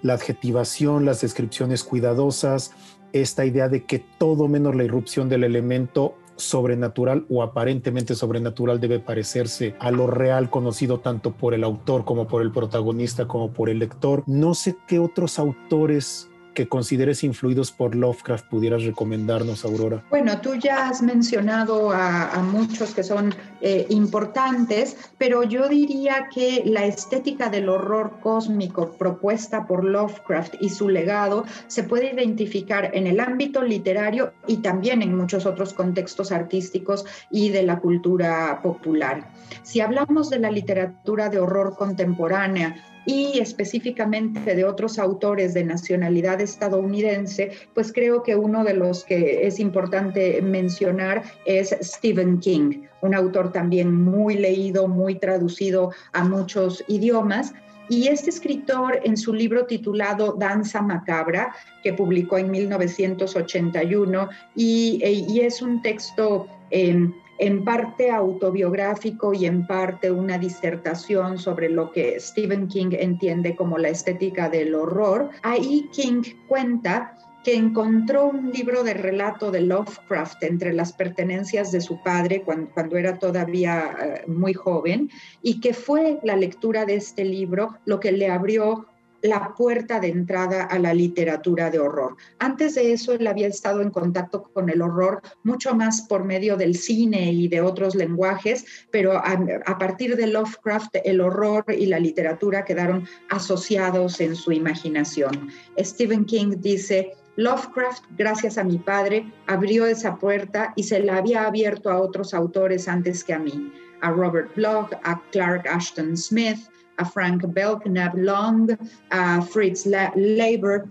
la 0.00 0.14
adjetivación, 0.14 1.04
las 1.04 1.20
descripciones 1.20 1.84
cuidadosas, 1.84 2.72
esta 3.12 3.44
idea 3.44 3.68
de 3.68 3.84
que 3.84 3.98
todo 3.98 4.48
menos 4.48 4.76
la 4.76 4.84
irrupción 4.84 5.28
del 5.28 5.44
elemento 5.44 6.14
sobrenatural 6.38 7.26
o 7.28 7.42
aparentemente 7.42 8.14
sobrenatural 8.14 8.80
debe 8.80 9.00
parecerse 9.00 9.74
a 9.78 9.90
lo 9.90 10.06
real 10.06 10.48
conocido 10.48 11.00
tanto 11.00 11.32
por 11.32 11.52
el 11.52 11.64
autor 11.64 12.04
como 12.04 12.26
por 12.26 12.40
el 12.42 12.50
protagonista 12.50 13.26
como 13.26 13.52
por 13.52 13.68
el 13.68 13.80
lector. 13.80 14.22
No 14.26 14.54
sé 14.54 14.76
qué 14.86 14.98
otros 14.98 15.38
autores 15.38 16.30
que 16.58 16.68
consideres 16.68 17.22
influidos 17.22 17.70
por 17.70 17.94
Lovecraft 17.94 18.46
pudieras 18.46 18.82
recomendarnos, 18.82 19.64
Aurora? 19.64 20.02
Bueno, 20.10 20.40
tú 20.40 20.56
ya 20.56 20.88
has 20.88 21.02
mencionado 21.02 21.92
a, 21.92 22.36
muchos 22.42 22.94
que 22.94 23.04
son 23.04 23.32
eh, 23.60 23.86
importantes, 23.90 24.96
pero 25.18 25.42
yo 25.42 25.68
diría 25.68 26.28
que 26.32 26.62
la 26.64 26.86
estética 26.86 27.50
del 27.50 27.68
horror 27.68 28.18
cósmico 28.20 28.92
propuesta 28.92 29.66
por 29.66 29.84
Lovecraft 29.84 30.54
y 30.60 30.68
su 30.68 30.88
legado 30.88 31.44
se 31.66 31.82
puede 31.82 32.12
identificar 32.12 32.90
en 32.94 33.06
el 33.06 33.20
ámbito 33.20 33.62
literario 33.62 34.32
y 34.46 34.58
también 34.58 35.02
en 35.02 35.16
muchos 35.16 35.46
otros 35.46 35.74
contextos 35.74 36.32
artísticos 36.32 37.04
y 37.30 37.50
de 37.50 37.62
la 37.62 37.78
cultura 37.78 38.60
popular. 38.62 39.30
Si 39.62 39.80
hablamos 39.80 40.30
de 40.30 40.38
la 40.38 40.50
literatura 40.50 41.28
de 41.28 41.40
horror 41.40 41.76
contemporánea, 41.76 42.76
y 43.08 43.38
específicamente 43.38 44.54
de 44.54 44.66
otros 44.66 44.98
autores 44.98 45.54
de 45.54 45.64
nacionalidad 45.64 46.42
estadounidense, 46.42 47.52
pues 47.72 47.90
creo 47.90 48.22
que 48.22 48.36
uno 48.36 48.64
de 48.64 48.74
los 48.74 49.02
que 49.02 49.46
es 49.46 49.58
importante 49.60 50.42
mencionar 50.42 51.22
es 51.46 51.74
Stephen 51.80 52.38
King, 52.38 52.82
un 53.00 53.14
autor 53.14 53.47
también 53.50 53.94
muy 53.94 54.36
leído, 54.36 54.88
muy 54.88 55.16
traducido 55.16 55.92
a 56.12 56.24
muchos 56.24 56.84
idiomas. 56.88 57.52
Y 57.90 58.08
este 58.08 58.28
escritor, 58.30 59.00
en 59.04 59.16
su 59.16 59.32
libro 59.32 59.64
titulado 59.64 60.34
Danza 60.38 60.82
Macabra, 60.82 61.54
que 61.82 61.94
publicó 61.94 62.36
en 62.36 62.50
1981, 62.50 64.28
y, 64.54 65.00
y 65.02 65.40
es 65.40 65.62
un 65.62 65.80
texto 65.80 66.46
eh, 66.70 67.08
en 67.38 67.64
parte 67.64 68.10
autobiográfico 68.10 69.32
y 69.32 69.46
en 69.46 69.66
parte 69.66 70.10
una 70.10 70.38
disertación 70.38 71.38
sobre 71.38 71.68
lo 71.68 71.92
que 71.92 72.18
Stephen 72.18 72.68
King 72.68 72.90
entiende 72.92 73.54
como 73.54 73.78
la 73.78 73.88
estética 73.88 74.48
del 74.48 74.74
horror. 74.74 75.30
Ahí 75.42 75.88
King 75.92 76.22
cuenta 76.48 77.16
que 77.48 77.54
encontró 77.54 78.26
un 78.26 78.50
libro 78.50 78.84
de 78.84 78.92
relato 78.92 79.50
de 79.50 79.62
Lovecraft 79.62 80.42
entre 80.42 80.74
las 80.74 80.92
pertenencias 80.92 81.72
de 81.72 81.80
su 81.80 82.02
padre 82.02 82.42
cuando, 82.42 82.98
era 82.98 83.18
todavía 83.18 83.96
eh, 83.98 84.24
muy 84.26 84.52
joven 84.52 85.10
y 85.40 85.58
que 85.58 85.72
fue 85.72 86.18
la 86.22 86.36
lectura 86.36 86.84
de 86.84 86.96
este 86.96 87.24
libro 87.24 87.78
lo 87.86 88.00
que 88.00 88.12
le 88.12 88.28
abrió 88.28 88.88
la 89.22 89.54
puerta 89.56 89.98
de 89.98 90.08
entrada 90.08 90.64
a 90.64 90.78
la 90.78 90.92
literatura 90.92 91.70
de 91.70 91.78
horror. 91.78 92.16
Antes 92.38 92.74
de 92.74 92.92
eso, 92.92 93.14
él 93.14 93.26
había 93.26 93.48
estado 93.48 93.80
en 93.80 93.90
contacto 93.90 94.42
con 94.42 94.68
el 94.68 94.82
horror 94.82 95.22
mucho 95.42 95.74
más 95.74 96.02
por 96.02 96.24
medio 96.24 96.56
del 96.56 96.76
cine 96.76 97.32
y 97.32 97.48
de 97.48 97.62
otros 97.62 97.94
lenguajes, 97.94 98.64
pero 98.90 99.12
a, 99.16 99.78
partir 99.78 100.16
de 100.16 100.26
Lovecraft, 100.26 100.96
el 101.04 101.20
horror 101.20 101.64
y 101.68 101.86
la 101.86 101.98
literatura 101.98 102.64
quedaron 102.64 103.08
asociados 103.30 104.20
en 104.20 104.36
su 104.36 104.52
imaginación. 104.52 105.48
Stephen 105.78 106.24
King 106.24 106.56
dice, 106.58 107.14
Lovecraft, 107.38 108.02
gracias 108.16 108.58
a 108.58 108.64
mi 108.64 108.78
padre, 108.78 109.32
abrió 109.46 109.86
esa 109.86 110.16
puerta 110.16 110.72
y 110.74 110.82
se 110.82 110.98
la 110.98 111.18
había 111.18 111.46
abierto 111.46 111.88
a 111.88 112.00
otros 112.00 112.34
autores 112.34 112.88
antes 112.88 113.22
que 113.22 113.32
a 113.32 113.38
mí, 113.38 113.72
a 114.00 114.10
Robert 114.10 114.52
Bloch, 114.56 114.92
a 115.04 115.22
Clark 115.30 115.64
Ashton 115.68 116.16
Smith, 116.16 116.58
a 116.96 117.04
Frank 117.04 117.44
Belknap 117.46 118.12
Long, 118.16 118.76
a 119.10 119.40
Fritz 119.40 119.86
Leiber, 119.86 120.86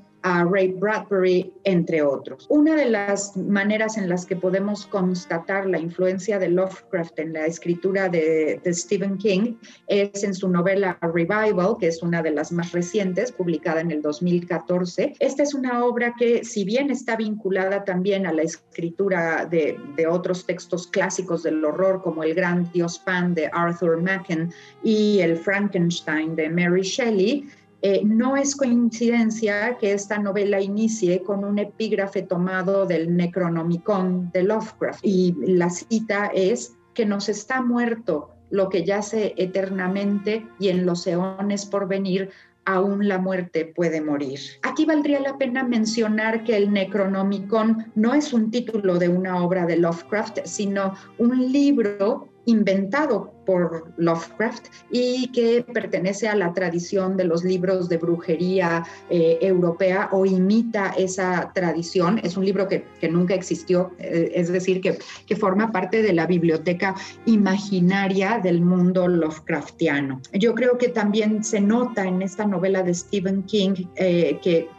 Ray 0.50 0.74
Bradbury, 0.74 1.54
entre 1.64 2.02
otros. 2.02 2.46
Una 2.50 2.76
de 2.76 2.90
las 2.90 3.36
maneras 3.38 3.98
en 3.98 4.10
las 4.10 4.26
que 4.26 4.36
podemos 4.36 4.86
constatar 4.88 5.68
la 5.68 5.80
influencia 5.80 6.40
de 6.40 6.50
Lovecraft 6.50 7.20
en 7.20 7.34
la 7.34 7.46
escritura 7.46 8.10
de, 8.10 8.62
Stephen 8.68 9.18
King 9.18 9.56
es 9.88 10.24
en 10.24 10.34
su 10.34 10.50
novela 10.50 10.98
Revival, 11.02 11.78
que 11.80 11.88
es 11.88 12.02
una 12.04 12.22
de 12.22 12.32
las 12.32 12.52
más 12.52 12.72
recientes, 12.72 13.32
publicada 13.32 13.82
en 13.82 13.92
el 13.92 14.02
2014. 14.02 15.16
Esta 15.20 15.44
es 15.44 15.54
una 15.54 15.84
obra 15.86 16.14
que, 16.18 16.44
si 16.44 16.64
bien 16.64 16.92
está 16.92 17.16
vinculada 17.16 17.84
también 17.84 18.26
a 18.26 18.34
la 18.34 18.44
escritura 18.44 19.46
de, 19.46 19.80
de 19.96 20.08
otros 20.08 20.46
textos 20.46 20.88
clásicos 20.88 21.44
del 21.44 21.64
horror, 21.64 22.02
como 22.02 22.24
El 22.24 22.34
Gran 22.34 22.72
Dios 22.72 23.00
Pan 23.00 23.34
de 23.34 23.50
Arthur 23.54 24.02
Machen 24.02 24.52
y 24.84 25.20
El 25.20 25.38
Frankenstein 25.38 26.36
de 26.36 26.50
Mary 26.50 26.82
Shelley, 26.82 27.48
eh, 27.82 28.02
no 28.04 28.36
es 28.36 28.56
coincidencia 28.56 29.78
que 29.78 29.94
esta 29.94 30.18
novela 30.18 30.60
inicie 30.60 31.22
con 31.22 31.46
un 31.46 31.60
epígrafe 31.60 32.24
tomado 32.24 32.86
del 32.86 33.16
Necronomicon 33.16 34.32
de 34.32 34.44
Lovecraft 34.44 35.00
y 35.04 35.36
la 35.46 35.70
cita 35.70 36.32
es 36.34 36.76
que 36.96 37.06
nos 37.06 37.30
está 37.30 37.62
muerto 37.62 38.32
lo 38.50 38.70
que 38.70 38.84
yace 38.84 39.34
eternamente 39.38 40.48
y 40.60 40.70
en 40.70 40.86
los 40.86 41.06
eones 41.06 41.66
por 41.66 41.88
venir 41.88 42.32
aún 42.66 43.08
la 43.08 43.18
muerte 43.18 43.66
puede 43.66 44.02
morir. 44.02 44.40
Aquí 44.64 44.86
valdría 44.86 45.22
la 45.22 45.38
pena 45.38 45.64
mencionar 45.64 46.44
que 46.44 46.58
el 46.58 46.72
Necronomicon 46.72 47.92
no 47.96 48.14
es 48.14 48.34
un 48.34 48.52
título 48.52 48.98
de 48.98 49.08
una 49.08 49.42
obra 49.42 49.66
de 49.66 49.78
Lovecraft, 49.78 50.40
sino 50.46 50.94
un 51.18 51.52
libro 51.52 52.28
inventado 52.48 53.34
por 53.46 53.94
Lovecraft 53.98 54.68
y 54.90 55.28
que 55.34 55.66
pertenece 55.74 56.28
a 56.28 56.36
la 56.36 56.54
tradición 56.54 57.18
de 57.18 57.26
los 57.26 57.44
libros 57.44 57.90
de 57.90 57.98
brujería 57.98 58.86
eh, 59.10 59.38
europea 59.42 60.10
o 60.12 60.26
imita 60.26 60.94
esa 60.98 61.52
tradición. 61.54 62.20
Es 62.24 62.38
un 62.38 62.46
libro 62.46 62.68
que, 62.68 62.86
nunca 63.10 63.36
existió, 63.36 63.92
eh, 64.00 64.32
es 64.34 64.52
decir, 64.52 64.82
que, 64.82 64.98
que, 65.26 65.36
forma 65.36 65.72
parte 65.72 66.02
de 66.02 66.14
la 66.14 66.26
biblioteca 66.26 66.96
imaginaria 67.26 68.40
del 68.42 68.62
mundo 68.62 69.08
Lovecraftiano. 69.08 70.22
Yo 70.34 70.56
creo 70.56 70.78
que 70.78 70.88
también 70.88 71.44
se 71.44 71.60
nota 71.60 72.06
en 72.06 72.22
esta 72.22 72.46
novela 72.46 72.82
de 72.82 72.94
Stephen 72.94 73.44
King 73.44 73.88
eh, 73.96 74.40
que 74.42 74.70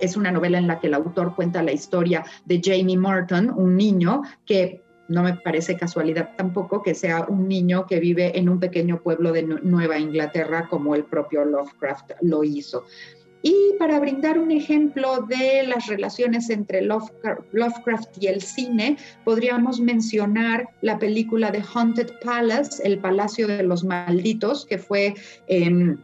es 0.00 0.16
una 0.16 0.30
novela 0.30 0.58
en 0.58 0.66
la 0.66 0.80
que 0.80 0.88
el 0.88 0.94
autor 0.94 1.34
cuenta 1.34 1.62
la 1.62 1.72
historia 1.72 2.24
de 2.44 2.60
Jamie 2.62 2.98
Morton, 2.98 3.50
un 3.50 3.76
niño 3.76 4.22
que 4.44 4.82
no 5.08 5.22
me 5.22 5.34
parece 5.34 5.76
casualidad 5.76 6.30
tampoco 6.36 6.82
que 6.82 6.94
sea 6.94 7.26
un 7.28 7.48
niño 7.48 7.86
que 7.86 7.98
vive 7.98 8.38
en 8.38 8.48
un 8.48 8.60
pequeño 8.60 9.02
pueblo 9.02 9.32
de 9.32 9.42
Nueva 9.42 9.98
Inglaterra 9.98 10.68
como 10.68 10.94
el 10.94 11.04
propio 11.04 11.44
Lovecraft 11.44 12.12
lo 12.20 12.44
hizo. 12.44 12.84
Y 13.42 13.74
para 13.78 14.00
brindar 14.00 14.38
un 14.38 14.50
ejemplo 14.50 15.24
de 15.28 15.62
las 15.62 15.86
relaciones 15.86 16.50
entre 16.50 16.82
Lovecraft 16.82 18.18
y 18.20 18.26
el 18.26 18.42
cine, 18.42 18.96
podríamos 19.24 19.80
mencionar 19.80 20.68
la 20.80 20.98
película 20.98 21.50
de 21.52 21.62
Haunted 21.62 22.10
Palace, 22.22 22.82
El 22.84 22.98
Palacio 22.98 23.46
de 23.46 23.62
los 23.62 23.84
Malditos, 23.84 24.66
que 24.66 24.78
fue... 24.78 25.14
Em, 25.46 25.98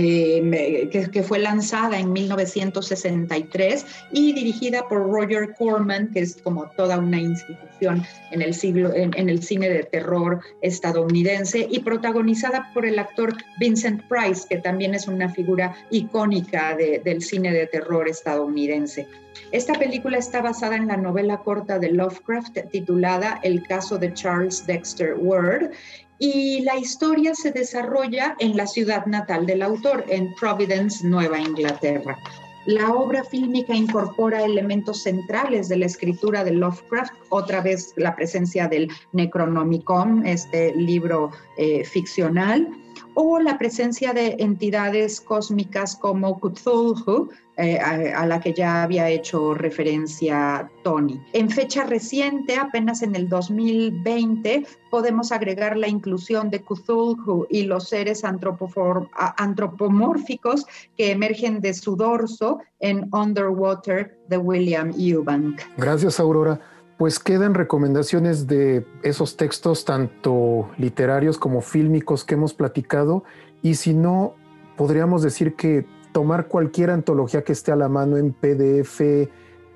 eh, 0.00 0.88
que, 0.90 1.22
fue 1.24 1.40
lanzada 1.40 1.98
en 1.98 2.12
1963 2.12 3.84
y 4.12 4.32
dirigida 4.32 4.86
por 4.86 5.10
Roger 5.10 5.54
Corman, 5.58 6.12
que 6.12 6.20
es 6.20 6.36
como 6.40 6.70
toda 6.76 6.98
una 6.98 7.20
institución 7.20 8.04
en 8.30 8.42
el, 8.42 8.54
siglo, 8.54 8.94
en, 8.94 9.28
el 9.28 9.42
cine 9.42 9.68
de 9.68 9.82
terror 9.82 10.40
estadounidense, 10.62 11.66
y 11.68 11.80
protagonizada 11.80 12.70
por 12.74 12.86
el 12.86 12.98
actor 12.98 13.34
Vincent 13.58 14.02
Price, 14.08 14.46
que 14.48 14.58
también 14.58 14.94
es 14.94 15.08
una 15.08 15.30
figura 15.30 15.74
icónica 15.90 16.76
del 16.76 17.20
cine 17.20 17.52
de 17.52 17.66
terror 17.66 18.08
estadounidense. 18.08 19.08
Esta 19.50 19.72
película 19.74 20.18
está 20.18 20.42
basada 20.42 20.76
en 20.76 20.86
la 20.86 20.96
novela 20.96 21.38
corta 21.38 21.78
de 21.78 21.90
Lovecraft 21.90 22.58
titulada 22.70 23.40
El 23.42 23.62
caso 23.66 23.98
de 23.98 24.12
Charles 24.12 24.66
Dexter 24.66 25.14
Ward 25.18 25.70
y 26.18 26.60
la 26.62 26.76
historia 26.76 27.34
se 27.34 27.52
desarrolla 27.52 28.36
en 28.38 28.56
la 28.56 28.66
ciudad 28.66 29.06
natal 29.06 29.46
del 29.46 29.62
autor, 29.62 30.04
en 30.08 30.34
Providence, 30.34 31.06
Nueva 31.06 31.38
Inglaterra. 31.38 32.18
La 32.66 32.92
obra 32.92 33.24
fílmica 33.24 33.74
incorpora 33.74 34.44
elementos 34.44 35.02
centrales 35.02 35.68
de 35.68 35.78
la 35.78 35.86
escritura 35.86 36.44
de 36.44 36.50
Lovecraft, 36.50 37.14
otra 37.30 37.62
vez 37.62 37.94
la 37.96 38.14
presencia 38.14 38.68
del 38.68 38.90
Necronomicon, 39.12 40.26
este 40.26 40.74
libro 40.74 41.30
eh, 41.56 41.84
ficcional, 41.84 42.68
o 43.14 43.38
la 43.40 43.56
presencia 43.56 44.12
de 44.12 44.36
entidades 44.38 45.20
cósmicas 45.20 45.96
como 45.96 46.38
Cthulhu, 46.38 47.30
eh, 47.60 47.76
a, 47.80 48.24
la 48.24 48.38
que 48.38 48.52
ya 48.52 48.84
había 48.84 49.10
hecho 49.10 49.52
referencia 49.52 50.70
Tony. 50.84 51.20
En 51.32 51.50
fecha 51.50 51.82
reciente, 51.82 52.54
apenas 52.54 53.02
en 53.02 53.16
el 53.16 53.28
2020, 53.28 54.64
podemos 54.92 55.32
agregar 55.32 55.76
la 55.76 55.88
inclusión 55.88 56.50
de 56.50 56.62
Cthulhu 56.62 57.48
y 57.50 57.64
los 57.64 57.88
seres 57.88 58.22
antropomórficos 58.22 60.66
que 60.96 61.10
emergen 61.10 61.60
de 61.60 61.74
su 61.74 61.96
dorso 61.96 62.60
en 62.78 63.08
Underwater 63.12 64.16
de 64.28 64.38
William 64.38 64.92
Eubank. 64.96 65.60
Gracias, 65.76 66.20
Aurora. 66.20 66.60
Pues 66.96 67.18
quedan 67.18 67.54
recomendaciones 67.54 68.46
de 68.46 68.86
esos 69.02 69.36
textos, 69.36 69.84
tanto 69.84 70.70
literarios 70.78 71.38
como 71.38 71.60
fílmicos 71.60 72.24
que 72.24 72.34
hemos 72.34 72.54
platicado, 72.54 73.24
y 73.62 73.74
si 73.74 73.94
no, 73.94 74.36
podríamos 74.76 75.22
decir 75.22 75.56
que 75.56 75.97
tomar 76.18 76.48
cualquier 76.48 76.90
antología 76.90 77.44
que 77.44 77.52
esté 77.52 77.70
a 77.70 77.76
la 77.76 77.88
mano 77.88 78.16
en 78.16 78.32
PDF, 78.32 79.00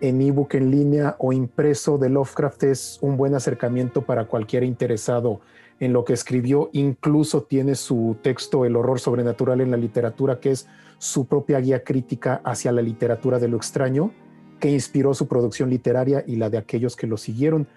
en 0.00 0.20
ebook 0.20 0.54
en 0.54 0.72
línea 0.72 1.14
o 1.20 1.32
impreso 1.32 1.98
de 1.98 2.08
Lovecraft 2.08 2.64
es 2.64 2.98
un 3.00 3.16
buen 3.16 3.36
acercamiento 3.36 4.02
para 4.02 4.26
cualquier 4.26 4.64
interesado 4.64 5.38
en 5.78 5.92
lo 5.92 6.04
que 6.04 6.14
escribió. 6.14 6.68
Incluso 6.72 7.44
tiene 7.44 7.76
su 7.76 8.16
texto 8.22 8.64
El 8.64 8.74
horror 8.74 8.98
sobrenatural 8.98 9.60
en 9.60 9.70
la 9.70 9.76
literatura, 9.76 10.40
que 10.40 10.50
es 10.50 10.66
su 10.98 11.26
propia 11.26 11.60
guía 11.60 11.84
crítica 11.84 12.40
hacia 12.44 12.72
la 12.72 12.82
literatura 12.82 13.38
de 13.38 13.46
lo 13.46 13.56
extraño, 13.56 14.10
que 14.58 14.72
inspiró 14.72 15.14
su 15.14 15.28
producción 15.28 15.70
literaria 15.70 16.24
y 16.26 16.34
la 16.34 16.50
de 16.50 16.58
aquellos 16.58 16.96
que 16.96 17.06
lo 17.06 17.18
siguieron. 17.18 17.68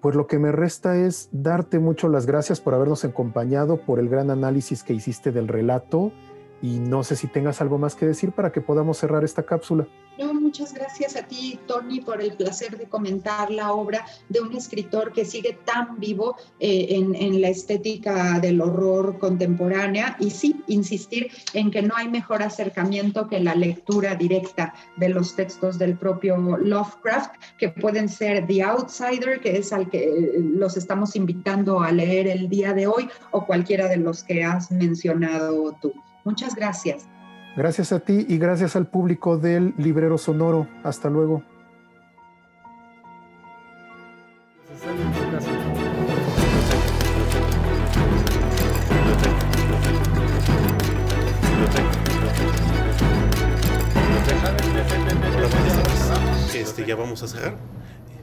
Pues 0.00 0.16
lo 0.16 0.26
que 0.26 0.40
me 0.40 0.50
resta 0.50 0.96
es 0.96 1.28
darte 1.30 1.78
mucho 1.78 2.08
las 2.08 2.26
gracias 2.26 2.60
por 2.60 2.74
habernos 2.74 3.04
acompañado, 3.04 3.76
por 3.76 4.00
el 4.00 4.08
gran 4.08 4.32
análisis 4.32 4.82
que 4.82 4.92
hiciste 4.92 5.30
del 5.30 5.46
relato 5.46 6.10
y 6.60 6.78
no 6.78 7.04
sé 7.04 7.16
si 7.16 7.26
tengas 7.26 7.60
algo 7.60 7.78
más 7.78 7.94
que 7.94 8.06
decir 8.06 8.32
para 8.32 8.52
que 8.52 8.60
podamos 8.60 8.98
cerrar 8.98 9.24
esta 9.24 9.44
cápsula. 9.44 9.86
No, 10.18 10.34
muchas 10.34 10.74
gracias 10.74 11.14
a 11.14 11.22
ti, 11.22 11.60
Tony, 11.68 12.00
por 12.00 12.20
el 12.20 12.32
placer 12.32 12.76
de 12.76 12.86
comentar 12.88 13.52
la 13.52 13.72
obra 13.72 14.04
de 14.28 14.40
un 14.40 14.52
escritor 14.56 15.12
que 15.12 15.24
sigue 15.24 15.56
tan 15.64 16.00
vivo 16.00 16.36
eh, 16.58 16.86
en, 16.90 17.14
en, 17.14 17.40
la 17.40 17.50
estética 17.50 18.40
del 18.40 18.60
horror 18.60 19.18
contemporánea 19.18 20.16
y 20.18 20.30
sí, 20.30 20.60
insistir 20.66 21.30
en 21.54 21.70
que 21.70 21.82
no 21.82 21.94
hay 21.96 22.08
mejor 22.08 22.42
acercamiento 22.42 23.28
que 23.28 23.38
la 23.38 23.54
lectura 23.54 24.16
directa 24.16 24.74
de 24.96 25.10
los 25.10 25.36
textos 25.36 25.78
del 25.78 25.96
propio 25.96 26.36
Lovecraft, 26.36 27.34
que 27.56 27.68
pueden 27.68 28.08
ser 28.08 28.44
The 28.48 28.64
Outsider, 28.64 29.40
que 29.40 29.58
es 29.58 29.72
al 29.72 29.88
que 29.88 30.02
eh, 30.02 30.40
los 30.40 30.76
estamos 30.76 31.14
invitando 31.14 31.80
a 31.80 31.92
leer 31.92 32.26
el 32.26 32.48
día 32.48 32.72
de 32.72 32.88
hoy, 32.88 33.08
o 33.30 33.46
cualquiera 33.46 33.86
de 33.86 33.98
los 33.98 34.24
que 34.24 34.42
has 34.42 34.72
mencionado 34.72 35.76
tú. 35.80 35.92
Muchas 36.28 36.54
gracias. 36.54 37.08
Gracias 37.56 37.90
a 37.90 38.00
ti 38.00 38.26
y 38.28 38.36
gracias 38.36 38.76
al 38.76 38.86
público 38.86 39.38
del 39.38 39.72
Librero 39.78 40.18
Sonoro. 40.18 40.68
Hasta 40.84 41.08
luego. 41.08 41.42
Este, 56.54 56.84
ya 56.84 56.94
vamos 56.94 57.22
a 57.22 57.28
cerrar. 57.28 57.56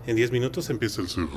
En 0.05 0.15
10 0.15 0.31
minutos 0.31 0.69
empieza 0.69 1.01
el 1.01 1.09
cerro. 1.09 1.27